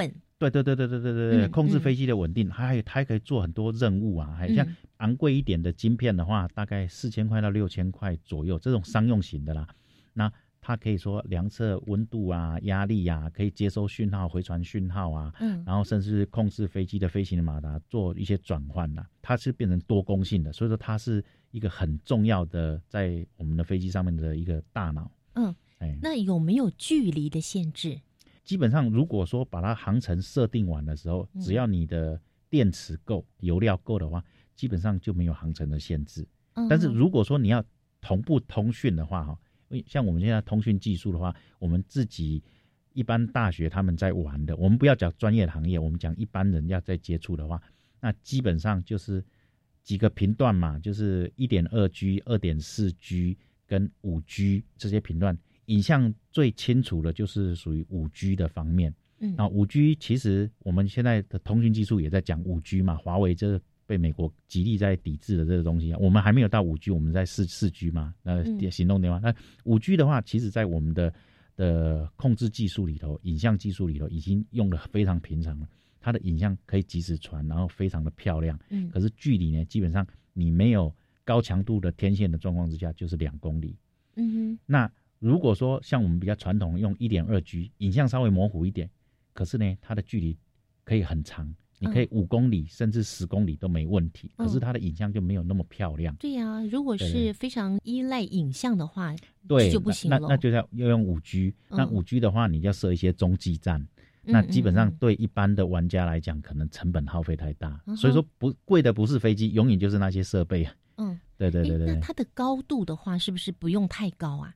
[0.50, 4.36] 对对对对对对对对，控制飞机的稳定，它还它还可以做很多任务啊。
[4.38, 4.66] 还像
[4.98, 9.68] 昂贵一点的晶片的话，大概四千块到六千块左右，这种商用型的啦。
[10.14, 25.12] 那它可以说量测温度啊、压力呀，可以接收讯号、回传讯号啊，嗯，然后甚至控制飞机的飞行的马达做一些转换呐，它是变成多功性的，所以说它是一个很重要的在我们的飞机上面的一个大脑。
[25.34, 25.54] 嗯
[26.02, 28.00] 那有没有距离的限制？
[28.44, 34.24] 基本上，如果说把它航程设定完的时候，只要你的电池够、油料够的话，
[34.56, 36.28] 基本上就没有航程的限制。
[36.70, 37.64] 但是如果说你要
[38.02, 39.40] 同步通讯的话，哈，
[39.88, 42.44] 像我们现在通讯技术的话，我们自己
[42.92, 47.62] 一般大学他们在玩的，我们不要讲专业的行业，我们讲一般人要在接触的话，
[48.02, 49.24] 那基本上就是
[49.82, 55.38] 几个频段嘛，就是一点二 G、二点四 G 跟五 G 这些频段。
[55.66, 71.14] 影像最清楚的就是属于五 G 的方面，嗯，啊五 G 其实我们现在的通讯技术也在讲五 G 嘛，华为这被美国极力在抵制的这个东西，我们还没有到五 G，我们在四四 G 嘛，那行动电话，那五 G 的话，其实在我们的
[71.56, 75.68] 的控制技术里头，影像技术里头已经用的非常平常了，
[76.00, 83.76] 它的影像可以及时传，然后非常的漂亮，嗯，可是距离呢，基本上你没有高强度的天线的状况之下，就是两公里，
[84.16, 84.92] 嗯哼，那。
[85.24, 88.90] 如果说像我们比较传统用一点二 G，影像稍微模糊一点，
[89.32, 90.38] 可是呢，它的距离
[90.84, 94.30] 可以很长，你可以五公里甚至十公里都没问题。
[94.36, 96.14] 可是它的影像就没有那么漂亮。
[96.18, 99.16] 对呀，如果是非常依赖影像的话，
[99.48, 100.20] 对就不行了。
[100.20, 101.54] 那那就要要用五 G。
[101.70, 103.88] 那五 G 的话，你要设一些中继站，
[104.24, 107.82] 那基本上对一般的玩家来讲，可能成本耗费太大。
[107.96, 110.76] 所以说，不贵的不是飞机，永远就是那些设备啊。
[110.98, 111.96] 嗯，对对对对。
[111.96, 114.54] 那它的高度的话，是不是不用太高啊？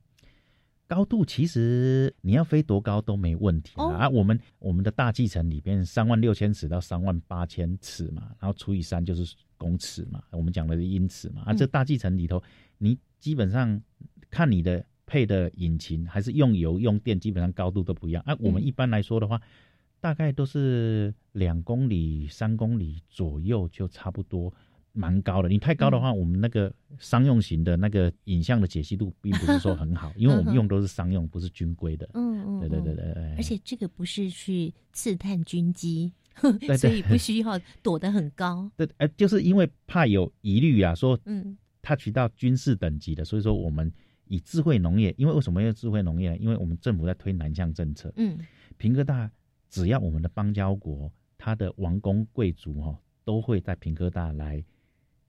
[0.87, 4.07] 高度其实你要飞多高都没问题啊！
[4.07, 11.43] 我们我们的大气层里边三万六千尺到三万八千尺嘛，然后除以三就是公尺嘛，我们讲的是英尺嘛。
[11.45, 12.41] 啊，这大气层里头，
[12.77, 13.79] 你基本上
[14.29, 18.23] 看你的配的引擎还是用油用电，基本上高度都不一样。
[18.25, 19.41] 啊，我们一般来说的话，
[19.99, 24.53] 大概都是两公里、三公里左右就差不多。
[24.97, 32.09] 蛮高的，你太高的话，我们那个商用型的那个影像的解析度并不是说很好， 因为我们用都是商用，不是军规的。
[32.15, 33.35] 嗯嗯，对对对对对。
[33.37, 36.11] 而且这个不是去刺探军机，
[36.79, 38.69] 所以不需要躲得很高。
[38.75, 43.91] 对，哎，就是因为怕有疑虑啊，说嗯，它取到军事等级的，所以说我们
[44.27, 46.37] 以智慧农业，因为为什么要智慧农业呢？
[46.37, 48.11] 因为我们政府在推南向政策。
[48.15, 48.37] 嗯，
[48.77, 49.29] 平科大
[49.69, 54.63] 只要我们的邦交国，他的王公贵族哈，都会在平科大来。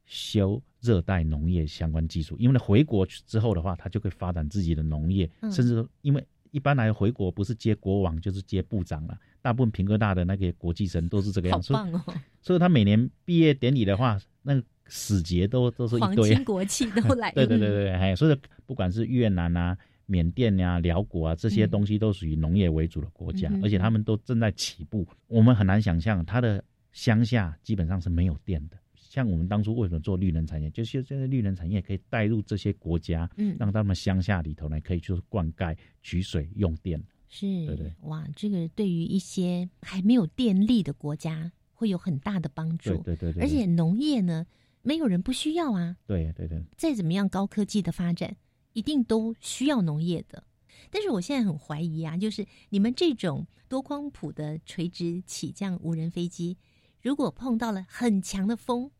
[0.08, 11.74] 修热带农业相关技术，因为呢回国之后的话，他就可以发展自己的农业，甚至因为一般来回国不是接国王就是接部长了，大部分平哥大的那个国际生都是这个样子。
[11.74, 12.02] 好棒哦！
[12.40, 17.30] 所以他每年毕业典礼的话，那个使节都都是一堆黄国旗都 来。
[17.32, 25.06] 对对对对，哎，所以不管是越南啊、缅甸呀、辽国啊这些东西，都属于农业为主的国家，而且他们都正在起步。
[25.26, 28.76] 我们很难想象，他的乡下基本上是没有电的。
[29.08, 37.02] 像我们当初为什么做绿能产业，就是现在绿能产业可以带入这些国家，嗯，让他们乡下里头呢可以就是灌溉、取水、用电。
[37.30, 42.96] 是，对对，哇，这个对于一些还没有电力的国家会有很大的帮助。
[43.02, 44.46] 对对对，而且农业呢，
[44.82, 45.96] 没有人不需要啊。
[46.06, 48.36] 对对对，再怎么样高科技的发展，
[48.74, 50.44] 一定都需要农业的。
[50.90, 56.58] 但是我现在很怀疑啊，就是你们这种多光谱的垂直起降无人飞机，
[57.00, 58.90] 如果碰到了很强的风。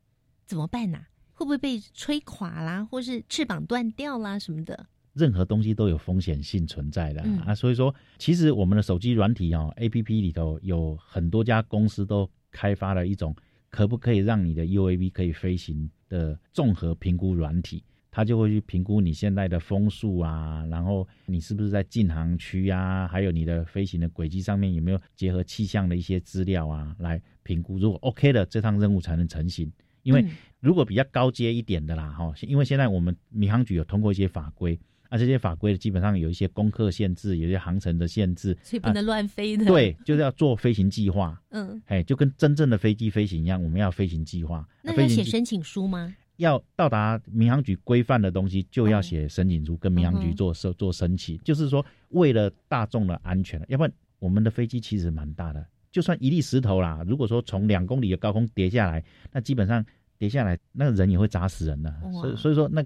[0.49, 0.99] 怎么办呢？
[1.35, 4.87] 会不会被吹垮啦，或是翅膀断掉啦什么的？
[5.13, 13.37] 任何东西都有风险性存在的啊，所以说，其实我们的手机软体哦，A P P 里头有很多家公司都开发了一种
[13.69, 29.71] 可不可以让你的 U A V 可以飞行的综合评估软体，它就会去评估你现在的风速啊，然后你是不是在禁航区啊，还有你的飞行的轨迹上面有没有结合气象的一些资料啊来评估，如果 O K 的，这趟任务才能成型。
[30.09, 30.25] 因为
[30.61, 39.67] 如果比较高阶一点的啦，哈，因为现在我们民航局有通过一些法规，啊，这些法规基本上有一些功课限制，有些航程的限制，所以不能乱飞的。
[39.67, 41.39] 对，就是要做飞行计划。
[41.51, 44.67] 嗯，哎，就跟真正的飞机飞行一样，我们要飞行计划。
[44.83, 46.17] 那要写申请书吗？
[46.39, 51.39] 要到达民航局规范的东西，就要写申请书，跟民航局做做做申请。
[51.45, 59.85] 就是说，为了大众的安全，要不然我们的飞机其实蛮大的，就算一粒石头啦，如果说从两公里的高空跌下来，那基本上。
[60.19, 62.85] 跌下来，那个人也会砸死人的，所以所以说，那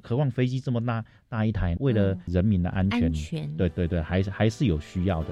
[0.00, 5.28] 渴望飞机这么大大一台，为了人民的安全，安全，对对对，还是还是有需要的。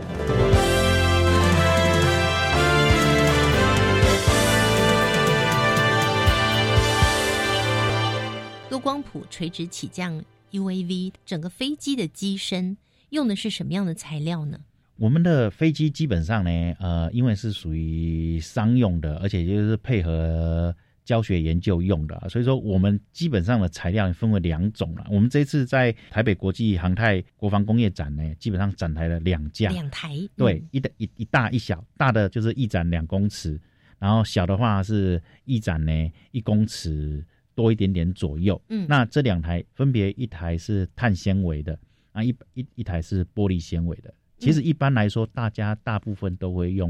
[8.69, 10.23] 多光谱垂直起降
[10.53, 12.77] UAV 整个飞机的机身
[13.09, 14.61] 用的是什么样的材料呢？
[14.99, 20.73] 我们的飞机基本上呢，呃，因为是属于商用的，而且就是配合。
[21.11, 25.05] 教学研究用的，所以说我们基本上的材料分为两种了。
[25.11, 33.61] 我们这次在台北国际航太国防工业展呢，基本上展台了两架，两台，对，一的一一大一小，大的就是一展两公尺，
[33.99, 38.63] 然后小的话是一展呢一公尺多一点点左右。
[38.69, 41.77] 嗯，那这两台分别一台是碳纤维的，
[42.13, 44.15] 啊一一一台是玻璃纤维的。
[44.39, 46.89] 其实一般来说，大家大部分都会用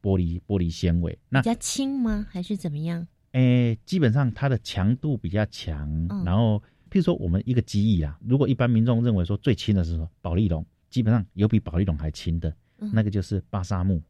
[0.00, 1.18] 玻璃玻璃纤维。
[1.28, 2.24] 那比较轻吗？
[2.30, 3.04] 还是怎么样？
[3.36, 5.86] 诶，基本上它的强度比较强，
[6.24, 6.56] 然后
[6.90, 14.00] 譬如说我们一个机翼啊，如果一般民众认为说最轻的是什么保利龙，基本上有比保利龙还轻的，那个就是巴沙木，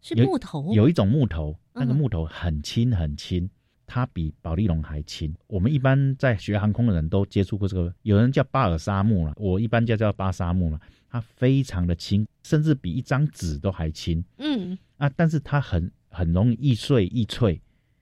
[0.00, 3.50] 是木头，有一种木头，那个木头很轻很轻，
[3.84, 5.34] 它比保利龙还轻。
[5.48, 14.24] 我们一般在学航空的人都接触过这个，有人叫巴尔沙木了，我一般叫叫巴沙木了，它非常的轻，甚至比一张纸都还轻。
[14.36, 17.60] 嗯啊，但是它很很容易易碎易脆。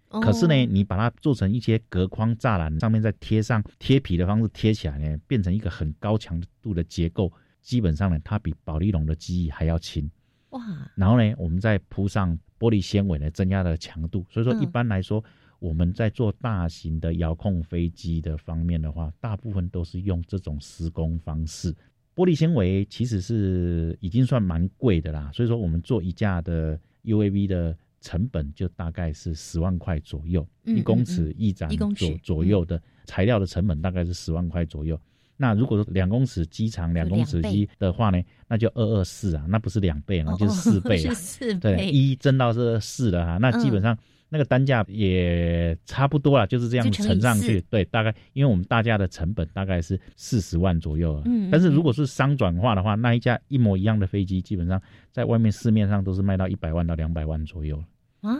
[0.08, 7.30] 可是呢，你把它做成一些隔框栅栏，上面再贴上贴皮的方式贴起来呢，变成一个很高强度的结构。
[7.60, 10.08] 基本上呢，它比保利龙的机翼还要轻。
[10.50, 10.62] 哇！
[10.94, 14.24] 然后呢，我们再铺上玻璃纤维呢，增加了强度。
[14.30, 15.22] 所以说，一般来说，
[15.58, 21.74] 我们在做大型的遥控飞机的方面的话，大部分都是用这种施工方式。
[22.14, 25.30] 玻璃纤维其实是已经算蛮贵的啦。
[25.34, 27.76] 所以说，我们做一架的 UAV 的。
[28.00, 34.98] 成本就大概是十万块左右，一公尺一盏左左右的材料的成本大概是十万块左右。
[35.36, 41.14] 那如果说两公尺机长、两公尺机的话呢，那就二二四啊，那不是两倍，那就是四倍 啊。
[41.60, 43.96] 对，一增到是四了哈，那基本上
[44.28, 47.60] 那个单价也差不多了，就是这样乘上去。
[47.70, 51.22] 对，大概因为我们大家的成本大概是四十万左右啊。
[51.26, 51.48] 嗯。
[51.50, 54.80] 但是如果是商转化的话，那一架一模一样的飞机，基本上
[55.12, 57.82] 在外面市面上都是卖到一百万到两百万左右
[58.20, 58.36] 啊，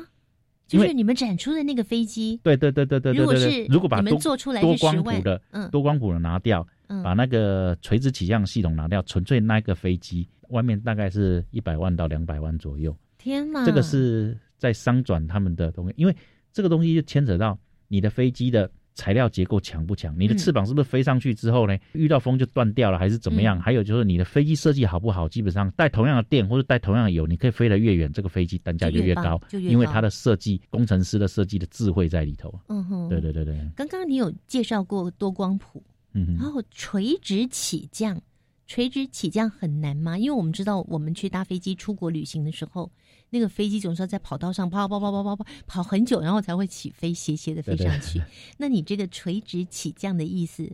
[0.66, 3.22] 就是你们展出的那个飞机，对对对对对对。
[3.22, 12.96] 如果是如果把多做出来多光谱的，嗯，多光谱的拿掉，嗯，把那个垂直起降系统拿掉，纯粹那个飞机外面大概是一百万到两百万左右。
[13.18, 13.64] 天哪！
[13.64, 16.16] 这个是在商转他们的东西，因为
[16.52, 18.70] 这个东西就牵扯到你的飞机的。
[18.98, 20.18] 材料结构强不强？
[20.18, 23.60] 你的翅膀是不是飞上去之后呢，遇到风就断掉了，还是怎么样？
[23.60, 25.28] 还有就是你的飞机设计好不好？
[25.28, 32.58] 基本上带同样的电或者带同样的油，你可以飞得越远，这个飞机单价就越高，因为它的设计工程师的设计的智慧在里头。
[32.68, 33.54] 嗯哼，对对对对。
[33.76, 35.84] 刚刚你有介绍过多光谱，
[36.14, 38.18] 嗯，然后垂直起降。
[38.66, 40.18] 垂直起降很难吗？
[40.18, 42.90] 因为我们知道，我们去搭飞机出国旅行的时候，
[43.30, 48.22] 那个飞机总是要在跑道上跑跑跑跑跑跑跑很久，然后才会起飞，斜斜的飞上去。
[48.58, 50.70] 那你这个垂直起降的意思？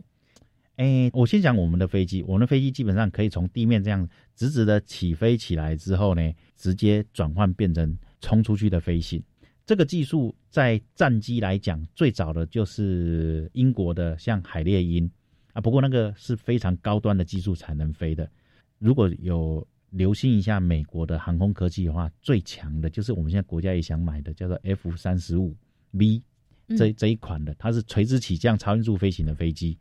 [0.75, 9.21] 哎，我先讲我们的飞机，我们的飞机基本上可以从地面这样直直的起飞起来之后呢，直接转换变成冲出去的飞行。
[9.65, 15.09] 这个技术在战机来讲，最早的就是英国的，像海猎鹰。
[15.53, 18.27] 啊，不过那个是非常高端的技术才能飞的。
[18.79, 25.55] 如果有留心一下美国的航空科技的话，最强的就是我们现在国家也想买的，叫做 F 三十五
[25.91, 26.21] V
[26.77, 29.77] 这这一款的，它是垂直起降超音速飞行的飞机。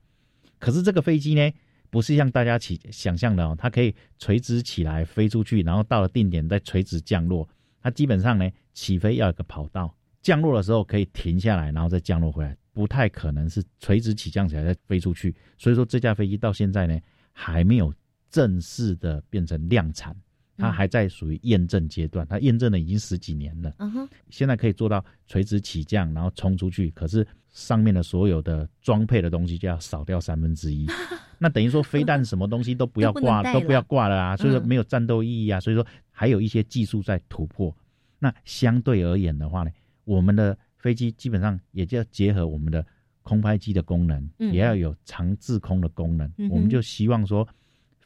[0.58, 1.52] 可是这个飞机呢，
[1.90, 7.48] 不是像大家起想象的哦，它可以垂直起来飞出去，然后到了定点再垂直降落。
[7.80, 12.56] 它基本上呢，起飞要有个跑道，降落的时候可以停下来，然后再降落回来。
[12.74, 16.98] 不太可能是垂直起降起来再飞出去，所以说这架飞机到现在呢
[17.32, 17.92] 还没有
[18.32, 20.16] 正式的变成量产，
[20.56, 22.26] 它还在属于验证阶段。
[22.26, 26.90] 它验证了已经十几年了，嗯哼，现在可以做到垂直起降，然后冲出去。
[26.90, 30.88] 可是上面的所有的装配的东西就要少掉三分之一，
[31.38, 35.60] 那等于说飞弹什么东西都不要挂，都不要挂了啊，所以说没有战斗意义啊。
[35.60, 37.72] 所以说还有一些技术在突破。
[38.18, 39.70] 那相对而言的话呢，
[40.04, 40.58] 我们的。
[40.82, 42.84] 飞机基本上也就要结合我们的
[43.22, 46.28] 空拍机的功能，也要有长滞空的功能。
[46.50, 47.48] 我们就希望说，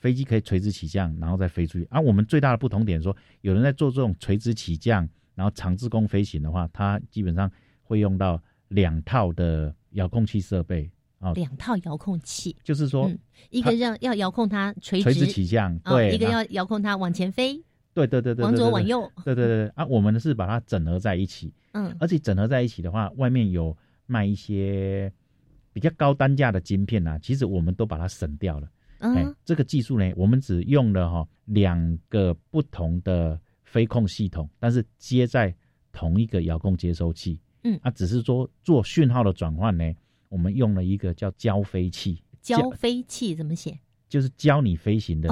[0.07, 1.85] 飞机可以垂直起降，然后再飞出去。
[1.91, 7.51] 啊我们最大的不同点说，有人在做这种垂直起降，然后长滞空飞行的话，它基本上
[7.83, 10.89] 会用到两套的遥控器设备。
[11.19, 13.11] 啊，两套遥控器，就是说，
[13.51, 15.27] 一个让要遥控它垂直。
[15.27, 17.61] 起降，对，一个要遥控它往前飞。
[17.93, 23.77] 对对对对，往左往右，对对对啊，我们是把它整合在一起，嗯，而且整合在一起的话，外面有
[24.07, 25.11] 卖一些
[25.73, 28.69] 比较高单价的晶片啊，其实我们都把它省掉了。
[29.01, 35.55] 嗯，这个技术呢，我们只用了哈两个不同的飞控系统，但是接在
[35.93, 39.85] 同一个遥控接收器，嗯，啊，只是说做讯号的转换呢，
[40.29, 42.23] 我们用了一个叫交飞器。
[42.41, 43.79] 交飞器怎么写？
[44.09, 45.29] 就是教你飞行的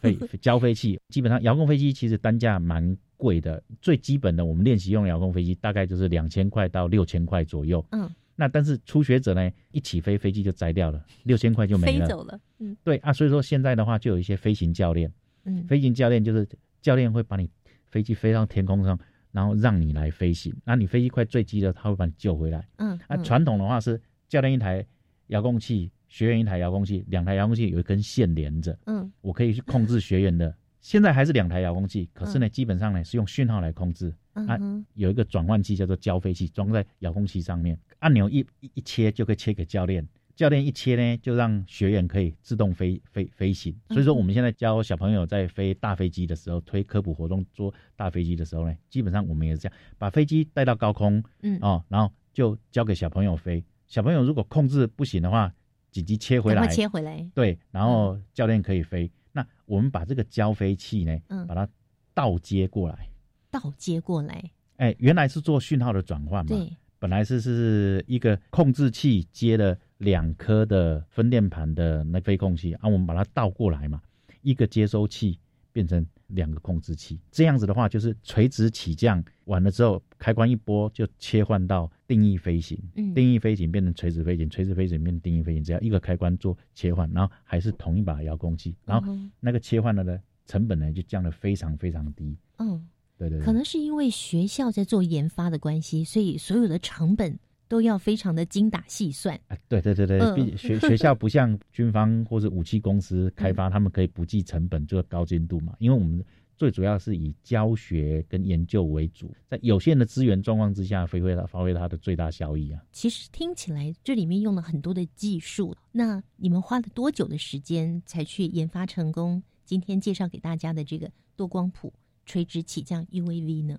[0.00, 7.84] 飞交飞器，基本上遥控飞机其实单价蛮贵的，最基本的我们练习用遥控飞机大概就是两千块到六千块左右。
[7.90, 12.40] 嗯，那但是初学者呢，一起飞飞机就摘掉了，六千块就没了，飞走了。
[12.58, 15.12] 嗯，对啊，所以说现在的话就有一些飞行教练，
[15.44, 16.48] 嗯，飞行教练就是
[16.80, 17.48] 教练会把你
[17.86, 18.98] 飞机飞到天空上，
[19.30, 20.54] 然后让你来飞行。
[20.64, 22.66] 那你飞机快坠机了，他会把你救回来。
[22.76, 24.84] 嗯，啊，传统的话是教练一台
[25.28, 28.76] 遥控器，学员一台遥控器，两台遥控器有一根线连着。
[28.86, 30.54] 嗯，我可以去控制学员的。
[30.80, 34.12] 现在还是两台遥控器，可是呢，基本上呢是用讯号来控制。
[34.34, 34.58] 啊，
[34.94, 43.74] 有一个转换器叫做交飞器，装在遥控器上面，按钮一一切就可以切给教练，教练一切呢就让学员可以自动飞飞飞行。
[43.88, 51.58] 所以说，我们现在教小朋友在飞大飞机的时候，推科普活动做大飞机的时候呢，基本上我们也是这样，把飞机带到高空，嗯。
[51.62, 53.64] 哦，然后就交给小朋友飞。
[53.86, 55.54] 小朋友如果控制不行的话，
[55.92, 59.08] 紧急切回来，切回来，对，然后教练可以飞。
[59.30, 61.68] 那我们把这个交飞器呢，嗯，把它
[62.12, 63.08] 倒接过来，
[63.54, 64.50] 倒接过来。
[64.78, 74.02] 哎，原来是做讯号的转换嘛，对，本来是是一个控制器接了两颗的分电盘的那飞控器，啊，我们把它倒过来嘛，
[74.42, 75.38] 一个接收器
[75.72, 92.84] 变成两个控制器，这样子的话就是垂直起降完了之后，开关一拨就切换到定义飞行，嗯，定义飞行变成垂直飞行，垂直飞行变成定义飞行，只要一个开关做切换，然后还是同一把遥控器，然后那个切换的呢成本呢就降得非常非常低，嗯，
[93.28, 106.24] 对对，可能是因为学校在做研发的关系，所以所有的成本都要非常的精打细算啊，对对对对，嗯、学学校不像军方或者武器公司开发，他们可以不计成本做高精度嘛，因为我们。
[106.56, 112.80] 最主要是以教学跟研究为主，在有限的资源状况之下，发挥它发挥它的最大效益啊。
[112.92, 119.42] 其实听起来这里面用了很多的技术，那你们花了多久的时间才去研发成功？
[119.64, 121.92] 今天介绍给大家的这个多光谱
[122.24, 123.78] 垂直起降 UAV 呢？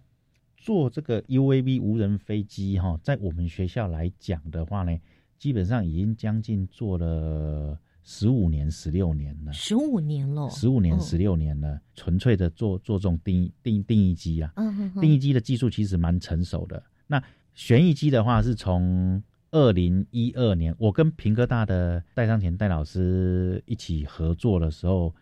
[0.57, 4.97] 做这个 UAV 无人飞机哈，在我们学校来讲的话呢，
[5.37, 7.79] 基本上已经将近做了。
[8.07, 16.83] 十五年、十六年了，十五年了，十五年、十六年了，纯粹的做做这种定义定定义机啊，嗯定义机的技术其实蛮成熟的。
[17.07, 17.19] 那
[17.55, 25.15] 旋翼机的话，是从二零一二年，我跟平科大的戴尚前戴老师一起合作的时候，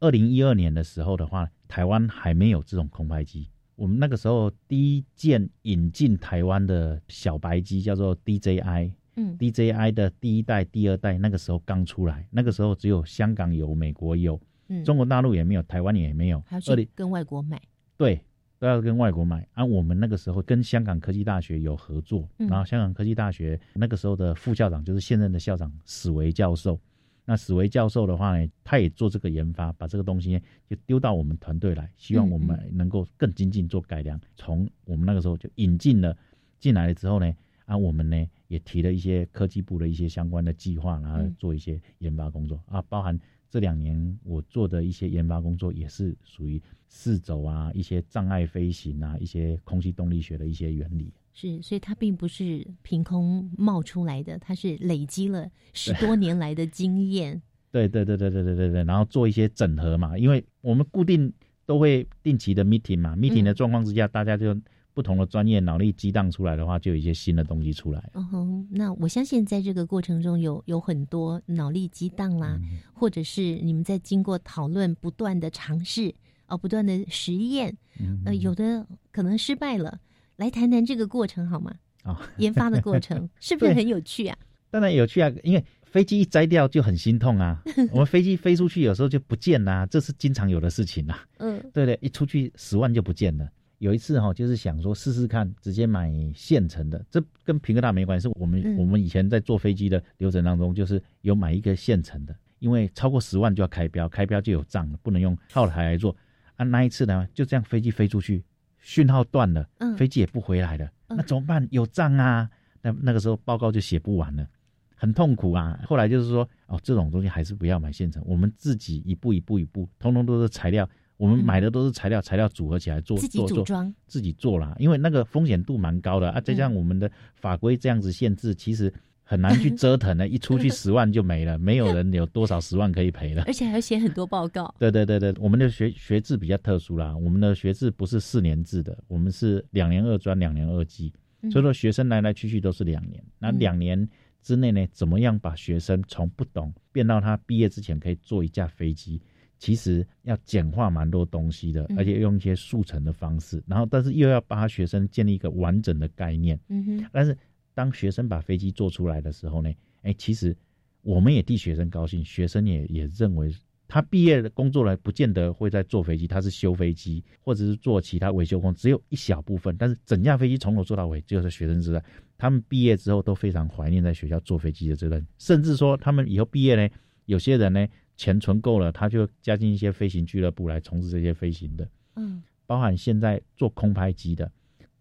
[0.00, 3.48] 二零一二年的时候的话，台湾还没有这种空拍机。
[3.74, 8.92] 我们那个时候第一件引进台湾的小白机叫做 DJI。
[9.18, 14.38] 嗯，DJI 的第一代、第二代那个时候刚出来，那个时候只有香港有、美国有，
[14.68, 16.62] 嗯，中国大陆也没有，台湾也没有，还要
[16.94, 17.58] 跟外国买。
[17.96, 18.20] 对，
[18.58, 19.48] 都要跟外国买。
[19.54, 26.78] 啊，我们那个时候跟香港科技大学有合作，嗯、然后香港科技大学那个时候的副校长就是现任的校长史维教授。
[27.26, 34.18] 那史维教授的话呢，他也做这个研发，把这个东西就丢到我们团队来，希望我们能够更精进做改良。
[34.36, 36.16] 从我们那个时候就引进了
[36.58, 37.30] 进来了之后呢。
[37.66, 43.18] 啊，我们呢也提了一些科技部的一些相关的计划，然后做一些研发工作啊，包含
[43.50, 51.12] 这两年我做的一些研发工作，也是属于四轴啊、一些障碍飞行啊、一些空气动力学的一些原理。
[51.36, 57.40] 是，所以它并不是凭空冒出来的，它是累积了十多年来的经验。
[57.70, 61.30] 对对对对对对对对，然后做一些整合嘛，因为我们固定
[61.66, 64.58] 都会定期的 meeting 嘛，meeting 的状况之下，大家就。
[64.96, 68.10] 不同的专业脑力激荡出来的话，就有一些新的东西出来。
[68.14, 76.14] 嗯哼，那我相信在这个过程中有有很多脑力激荡啦，嗯、或者是你们在经过讨论、不断的尝试
[76.46, 80.00] 啊、不断的实验，嗯、呃，有的可能失败了。
[80.36, 81.74] 来谈谈这个过程好吗？
[82.04, 84.36] 哦，研发的过程 是不是很有趣啊？
[84.70, 87.60] 当然有趣啊，因为飞机一摘掉就很心痛啊。
[87.90, 91.24] 我们飞机飞出去有时候就不见啦、啊，这是经常有的事情啊。
[91.38, 93.48] 嗯，对对，一出去十万就不见了。
[93.78, 98.26] 有一次哈、哦，就是想说试试看，直接买现成的，这跟平哥大没关系。
[98.34, 106.14] 我们、嗯、我们以前在坐飞机的流程当中，就是有买一个现成的，因为超过十万就要开标，开标就有账了，不能用套台来做。
[106.56, 108.42] 啊，那一次呢，就这样飞机飞出去，
[108.86, 111.66] 讯号断了，嗯，飞机也不回来了，那怎么办？
[111.72, 112.48] 有账啊，
[112.80, 114.46] 那那个时候报告就写不完了，
[114.94, 115.76] 很痛苦啊。
[115.84, 120.88] 后来就是说，哦，这种东西还是不要买现成，我们自己一步一步一步，通通都是材料。
[121.16, 124.76] 我们买的都是材料，材料组合起来做，自己组装，自己做啦。
[124.78, 128.92] 因为那个风险度蛮高的啊，再加上我们的法规这样子限制，其实
[129.28, 130.28] 很难去 折腾的。
[130.28, 133.42] 一出去 十万就没了，没有人有多少十万可以赔了。
[133.48, 134.72] 而且还要写很多报告。
[134.78, 141.12] 对对对对，我们的学学制比较特殊啦，我们的学制不是四年制的，我们是两年二专，两年二技，
[141.50, 143.20] 所以说学生来来去去都是两年。
[143.38, 144.08] 那两年
[144.42, 149.20] 之内呢，怎么样把学生从不懂变到他毕业之前可以坐一架飞机？
[149.58, 156.60] 其实要简化蛮多东西的，而且用一些速成的方式，然后但是又要帮学生建立一个完整的概念。
[156.68, 157.06] 嗯哼。
[157.10, 157.34] 但是
[157.76, 159.70] 当学生把飞机做出来的时候呢，
[160.00, 160.56] 哎，其实
[161.02, 163.54] 我们也替学生高兴，学生也也认为
[163.86, 169.76] 他毕业的工作了，不见得会在坐飞机，他是修飞机或者是做其他维修工，只有一小部分。
[169.78, 172.02] 但是整架飞机从头做到尾，就是学生时代，
[172.38, 176.88] 他们毕业之后都非常怀念在学校坐飞机的这段，甚至说他们以后毕业呢，
[177.26, 177.86] 有些人呢。
[178.18, 181.86] 钱存够了，他就加进一些飞行俱乐部来从事这些飞行的。
[182.14, 184.50] 嗯，包含现在做空拍机的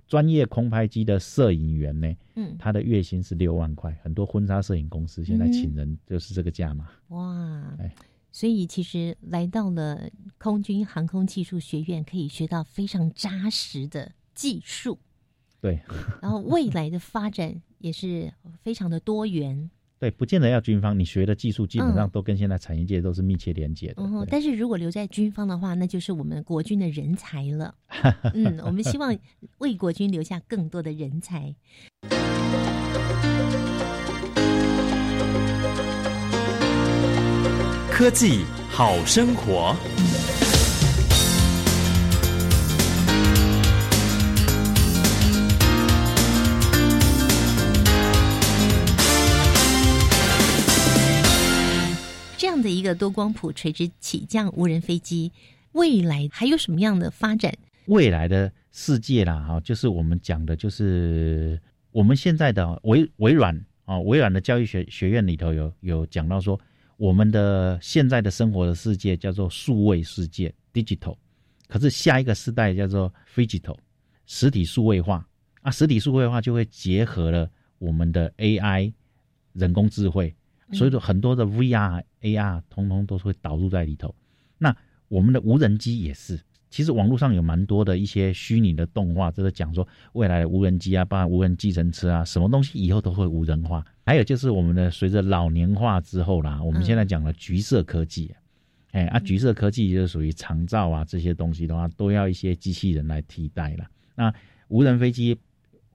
[0.07, 3.91] 专业空拍机的摄影员呢，嗯，他的月薪是六万块。
[4.03, 6.89] 很多婚纱摄影公司现在请人就是这个价嘛。
[7.07, 7.93] 哇，哎，
[8.31, 14.99] 所以其实来到了空军航空技术学院，可以学到非常扎实的技术。
[15.59, 15.81] 对，
[16.21, 18.31] 然后未来的发展也是
[18.61, 19.71] 非常的多元。
[19.97, 24.03] 对，不见得要军方，你学的技术基本上都跟现在产业界都是密切连接的。
[24.03, 27.73] 嗯，但是如果留在军方的话，那就是我们国军的人才了。
[28.35, 29.17] 嗯，我们希望
[29.59, 31.55] 为国军留下更多的人才。
[37.89, 39.73] 科技好生活。
[52.65, 55.31] 的一个多光谱垂直起降无人飞机，
[55.73, 57.53] 未来还有什么样的发展？
[57.85, 61.61] 未来的世界啦，哈，就是我们讲的，就是
[61.91, 66.59] 我们现在的微微软啊，微软的教育学学院里头有有讲到说，
[66.97, 71.15] 我们的现在的生活的世界叫做数位世界 （digital），
[71.67, 73.77] 可是下一个时代叫做 physical，
[74.25, 75.27] 实体数位化
[75.61, 77.47] 啊，实体数位化就会结合了
[77.77, 78.91] 我们的 AI
[79.53, 80.35] 人工智慧。
[80.73, 84.13] 所以说，很多的 VR、AR 通通都是会导入在里头。
[84.57, 84.75] 那
[85.07, 93.85] 我们的无人机也是，其实网络上有蛮多的一些虚拟的动画，就是讲说未来的无人机啊，包括无人计程车啊，什么东西以后都会无人化。
[94.05, 98.33] 还有就是我们的随着老年化之后啦，我们现在讲的橘色科技，
[98.91, 103.85] 哎啊，橘色科技就是属于长照啊这些东西的话，都要一些机器人来替代了。
[104.15, 104.33] 那
[104.67, 105.37] 无人飞机，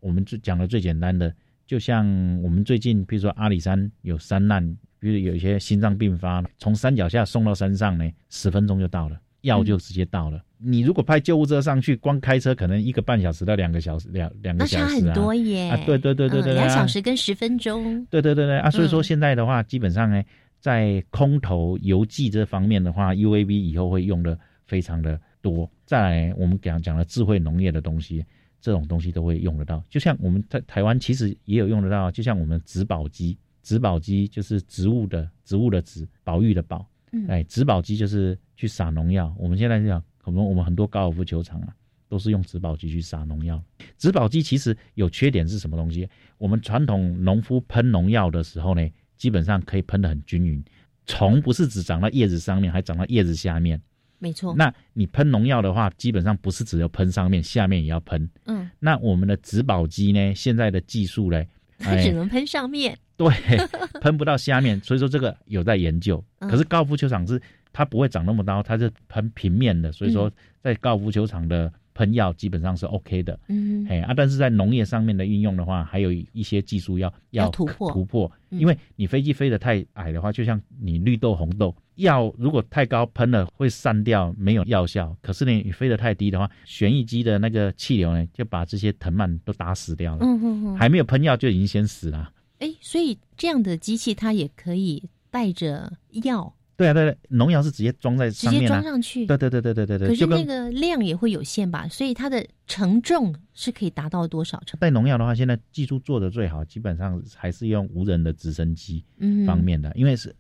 [0.01, 1.35] 我们就讲的最简单的。
[1.67, 2.05] 就像
[2.43, 10.41] 我们最近，比如说阿里山有山难，比如有一些心脏病发，从山脚下送到山上呢，十分钟就到了，药就直接到了。
[10.59, 14.89] 你如果派救护车上去，光开车可能一个半小时到两个小时，两两个小时啊。
[14.93, 15.71] 那差很多耶！
[15.71, 18.05] 啊，对对对对对，两小时跟十分钟。
[18.11, 20.23] 对对对对啊，所以说现在的话，基本上呢，
[20.61, 25.71] 在空投邮寄这方面的话，UAV 以后会用的非常的多。
[25.87, 28.25] 再来，我们讲讲了智慧农业的东西。
[28.63, 33.39] 这种东西都会用得到，就像我们在台湾其实也有用得到，就像我们植保机，
[33.71, 39.33] 植保机就是植物的植物的植，保育的保，嗯哎，植保机就是去撒农药。
[39.39, 41.73] 我们现在讲，可能我们很多高尔夫球场啊，
[42.09, 43.63] 都是用植保机去撒农药。
[43.97, 46.09] 植保机其实有缺点是什么东西？
[46.37, 48.85] 我们传统农夫喷农药的时候呢，
[49.17, 50.61] 基本上可以喷得很均匀，
[51.07, 53.81] 虫不是只长在叶子上面，还长在叶子下面。
[54.19, 58.29] 没错，那你喷农药的话，基本上不是只有喷上面，下面也要喷。
[58.47, 60.35] 嗯，那我们的植保机呢？
[60.35, 61.41] 现在的技术呢，
[61.79, 62.99] 它只能喷上面，
[63.29, 63.59] 对，
[64.01, 64.81] 喷不到下面。
[64.81, 66.23] 所以说这个有在研究。
[66.39, 67.41] 可是高尔夫球场是
[67.73, 70.31] 它不会长那么高，它是喷平面的，所以说
[70.63, 71.73] 在高尔夫球场的。
[71.93, 85.15] 喷药基本上是 OK 的，嗯，哎啊，但是在农业上面的运用的话，还有一些技术要要突破突破，因为你飞机飞得太矮的话，就像你绿豆红豆药如果太高喷了会散掉，没有药效。
[85.21, 92.31] 可是呢，你飞得太低的话，旋翼机的那个气流呢，就把这些藤蔓都打死掉了，嗯嗯嗯，还没有喷药就已经先死了。
[92.61, 95.93] 哎，所以这样的机器它也可以带着
[96.23, 96.55] 药。
[96.77, 99.27] 对啊，对对，农药是直接装在上面，直接装上去。
[99.27, 100.09] 对对对对对对对。
[100.09, 101.87] 可是那个量也会有限吧？
[101.89, 104.81] 所以它的承重是可以达到多少承？
[104.81, 109.05] 带农药的话，现在技术做的最好，基本上还是用无人的直升机
[109.47, 110.35] 方面的，因为是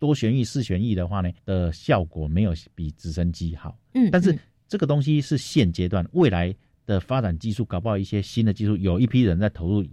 [0.00, 3.78] 多旋翼、四旋翼的话呢，的效果没有比直升机好。
[3.94, 4.08] 嗯。
[4.10, 6.52] 但是这个东西是现阶段，未来
[6.86, 9.84] 的发展技术，搞不好一些新的技术，有一批人在投入。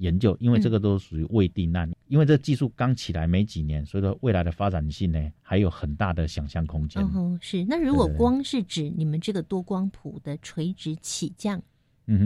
[0.00, 7.02] 研究，因为这个都属于未定案，因为这技术刚起来没几年，所以说未来的发展性呢还有很大的想象空间。
[7.02, 7.64] 哦，是。
[7.66, 11.62] 那如果光是指你们这个多光谱的垂直起降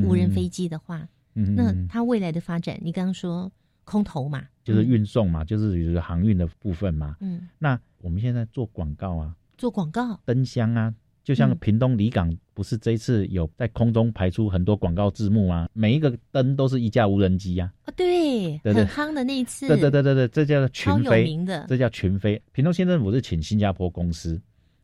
[0.04, 3.50] 无人飞机的话，那它未来的发展，你刚刚说
[3.84, 7.16] 空投嘛，就是运送嘛，就是有航运的部分嘛。
[7.20, 7.48] 嗯。
[7.58, 10.94] 那我们现在做广告啊，做广告，灯箱啊。
[11.24, 15.66] 就像屏东离港，不是这一次有在空中排出很多广告字幕吗？
[15.72, 17.72] 每一个灯都是一架无人机呀！
[17.86, 22.40] 啊，对，很夯的那一次，对对对对对，这叫群飞，名的，这叫群飞。
[22.52, 24.38] 屏东县政府是请新加坡公司，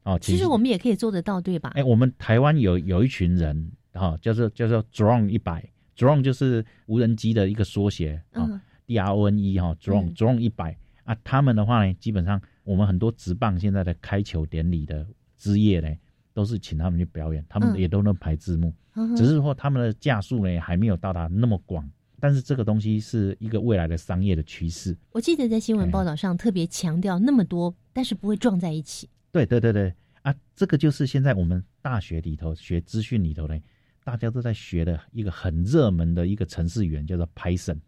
[0.04, 1.72] 哦，其实我们也可以做得到，对吧？
[1.74, 5.62] 哎，我们台湾有有一群人哈，叫做叫做 Drone 一百
[5.94, 8.48] ，Drone 就是无人机的一个缩写啊
[8.86, 10.74] ，D R O N E 哈，Drone Drone 一百
[11.04, 15.88] 啊，他们的话呢，基本上我们很多直棒现在的开球典礼的枝叶呢，
[16.32, 18.72] 都是请他们去表演，他们也都能排字幕，
[19.16, 24.96] 只是说他们的架数呢还没有到达那么广，但是这个东西是一个未来的商业的趋势。
[25.12, 29.08] 我记得在新闻报道上特别强调那么多，但是不会撞在一起。
[29.32, 33.58] 对对对对啊，这个就是现在我们大学里头学资讯里头呢，
[34.04, 37.78] 大家都在学的一个很热门的一个程式语言，叫做 Python。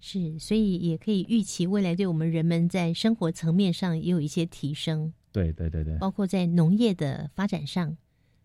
[0.00, 5.14] 是，所以也可以预期未来对我们人们在生活层面上也有一些提升。
[5.34, 7.94] 对对对对，包括在农业的发展上，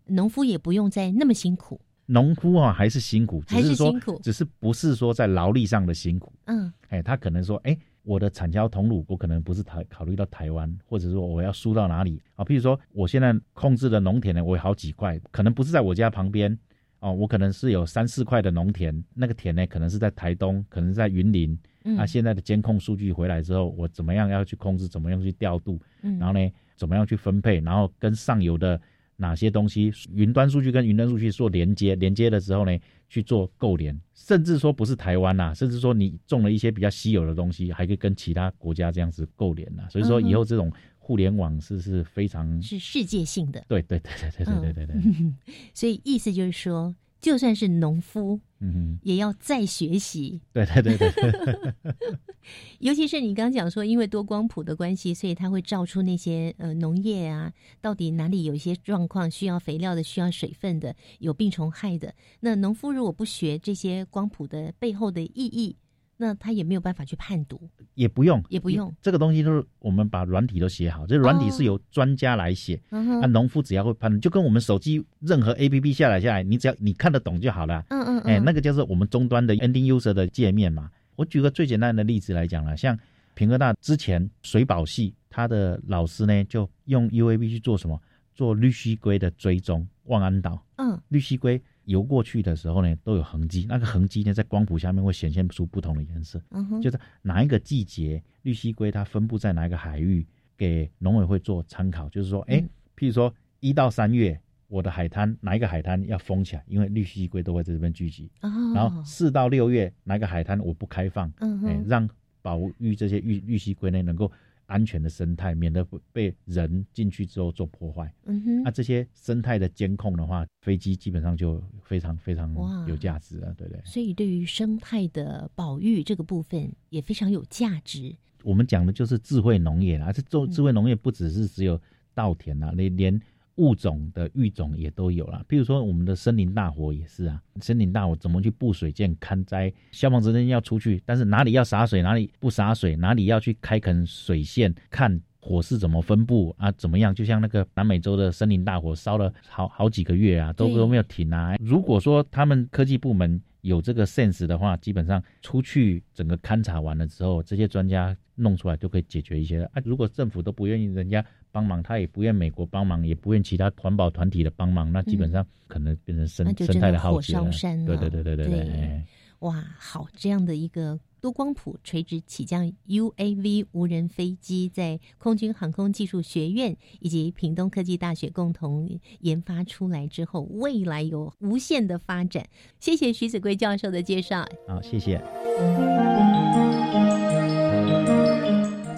[0.08, 1.80] 农夫也不用再那么辛苦。
[2.08, 6.34] 农夫啊，还是辛苦，还是辛苦，只是不是说在劳力上的辛苦。
[6.46, 7.78] 嗯，哎，他可能说，哎。
[8.04, 12.44] 我的产销同乳，我可能不是台考虑到台湾，或者说我要输到哪里啊？
[12.44, 16.58] 譬如说，我现在控制的农田呢，我有好几块，可能不是在我家旁边
[17.02, 21.56] 哦，我可能是有三四块的农田，那个田呢，可能是在台东，可能是在云林。
[21.98, 24.88] 啊，现在的监控数据回来之后，我怎么样要去控制？
[24.88, 25.80] 怎么样去调度？
[26.02, 27.60] 然后呢，怎么样去分配？
[27.60, 28.82] 然后跟上游的。
[29.22, 31.94] 哪些东西云端数据跟云端数据做连接？
[31.94, 32.72] 连接的时候呢，
[33.10, 39.84] 去做构连，甚至说不是台湾呐，甚至说你种了一些比较稀有的东西，还可以跟其他国家这样子构连呐。
[39.90, 43.62] 所以说以后这种互联网是是非常是世界性的。
[43.68, 45.34] 对对对对对对对对对。
[45.74, 46.96] 所以意思就是说。
[47.22, 50.40] 就算是农夫，嗯哼，也要再学习。
[50.54, 51.74] 对对对对，
[52.80, 57.52] 尤其是你刚刚讲说，因为多光谱的关系，所以它会照出那些呃农业啊，
[57.82, 62.14] 到底哪里有一些状况需要肥料的、需要水分的、有病虫害的。
[62.40, 65.76] 那农夫如果不学这些光谱的背后的意义。
[66.22, 67.70] 那他也没有办法去判读，
[68.00, 68.96] 也不用，也不用。
[69.02, 72.80] 这个东西都是我们把软体都写好，这软体是由专家来写。
[72.90, 77.84] 那农夫只要会判断，就跟我们手机任何 A P P 下载下来，你只要你看得懂就好了。
[77.90, 78.20] 嗯嗯。
[78.22, 80.90] 哎，那个就是我们终端的 ending user 的界面嘛。
[81.18, 82.98] 我举个最简单的例子来讲了，像
[83.34, 88.00] 平科大之前水保系他的老师呢，就用 U A B 去做什么？
[88.34, 90.66] 做绿蜥龟的追踪，望安岛。
[90.78, 91.62] 嗯，绿蜥龟。
[91.90, 93.66] 游过去的时候呢，都有痕迹。
[93.68, 96.40] 那个痕迹呢，在光谱下面会显现出不同的颜色。
[96.52, 100.24] 嗯哼，就是哪一个季节绿蜥龟它分布在哪一个海域，
[100.56, 102.08] 给农委会做参考。
[102.10, 102.64] 就是说，哎，
[102.96, 108.30] 譬如说一到三月，我的海滩哪一个海滩要封起来，因为绿蜥龟都会在这边聚集。
[108.42, 112.08] 哦，然后四到六月，哪一个海滩我不开放，嗯哎，让
[112.44, 114.32] 保育这些绿绿蜥龟呢能够。
[114.70, 118.14] 安全的生态，免得被人进去之后做破坏。
[118.26, 122.54] 嗯哼，那这些生态的监控的话，飞机基本上就非常非常
[122.88, 123.82] 有价值了，对不对？
[123.84, 128.16] 所以，对于生态的保育这个部分也非常有价值。
[128.44, 131.82] 我们讲的就是智慧农业啦，这做智慧农业不只是只有
[132.14, 133.20] 稻田啊，你连。
[133.60, 139.72] 物种的育种也都有了，比如说我们的森林大火也是啊，森林大火怎么去布水建勘灾？
[139.92, 146.72] 消防职人要出去，但是哪里要洒水，哪里不洒水，哪里要去开垦水线，看火势怎么分布啊？
[146.72, 147.14] 怎么样？
[147.14, 151.58] 就像那个南美洲的森林大火烧了好好几个月啊，都都没有停啊。
[151.60, 159.82] 如果说他们科技部门有这个 sense 的话，基本上出去整个勘察完了之后，这些专家弄出来就可以解决一些啊。
[159.84, 161.26] 如果政府都不愿意，人家。
[161.52, 167.50] 帮忙，他也不愿美国帮忙，也不愿其他环保团体的帮忙，那基本上可能变成生生态的浩劫了。
[167.86, 169.04] 对对对对对对。
[169.40, 182.46] 哇，好，这样的一个多光谱垂直起降 UAV 无人飞机，在空军航空技术学院以及屏东科技大学共同研发出来之后，未来有无限的发展。
[182.82, 184.46] 谢谢徐子贵教授的介绍。
[184.68, 185.22] 好，谢谢。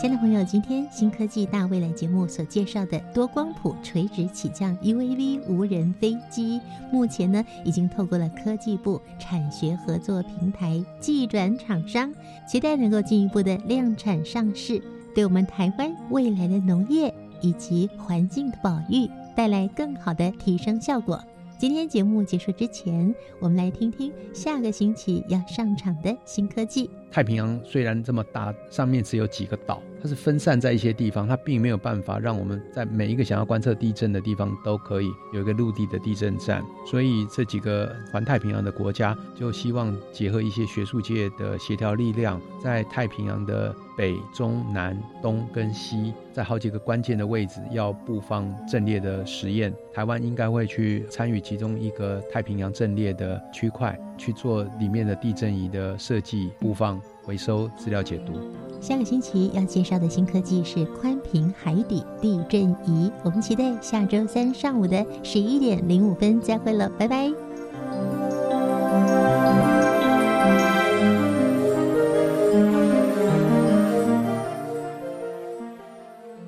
[0.02, 6.60] 亲爱的朋友，今天新科技大未来节目所介绍的多光谱垂直起降 UAV 无人飞机，
[6.92, 12.12] 目前呢已经透过了科技部产学合作平台技转厂商，
[12.48, 14.82] 期待能够进一步的量产上市，
[15.14, 21.24] 对我们台湾未来的农业以及环境的保育带来更好的提升效果。
[21.60, 26.90] 今天节目结束之前，我们来听听下个星期要上场的新科技。
[27.12, 36.64] 太平洋虽然这么大，上面只有几个岛，它是分散在一些地方，它并没有办法让我们在每一个想要观测地震的地方都可以有一个陆地的地震站。
[36.86, 49.72] 所以这几个环太平洋的国家就希望结合一些学术界的协调力量，在太平洋的北、中、南、东跟西，在好几个关键的位置要布放阵列的实验。
[49.94, 53.98] 台湾应该会去参与其中一个太平洋阵列的区块。
[54.18, 58.34] 去做里面的地震仪的设计、布放、回收、资料解读。
[58.80, 63.12] 下个星期要介绍的新科技是宽频海底地震仪。
[63.24, 67.32] 我们期待下周三上午的十一点零五分再会了，拜拜。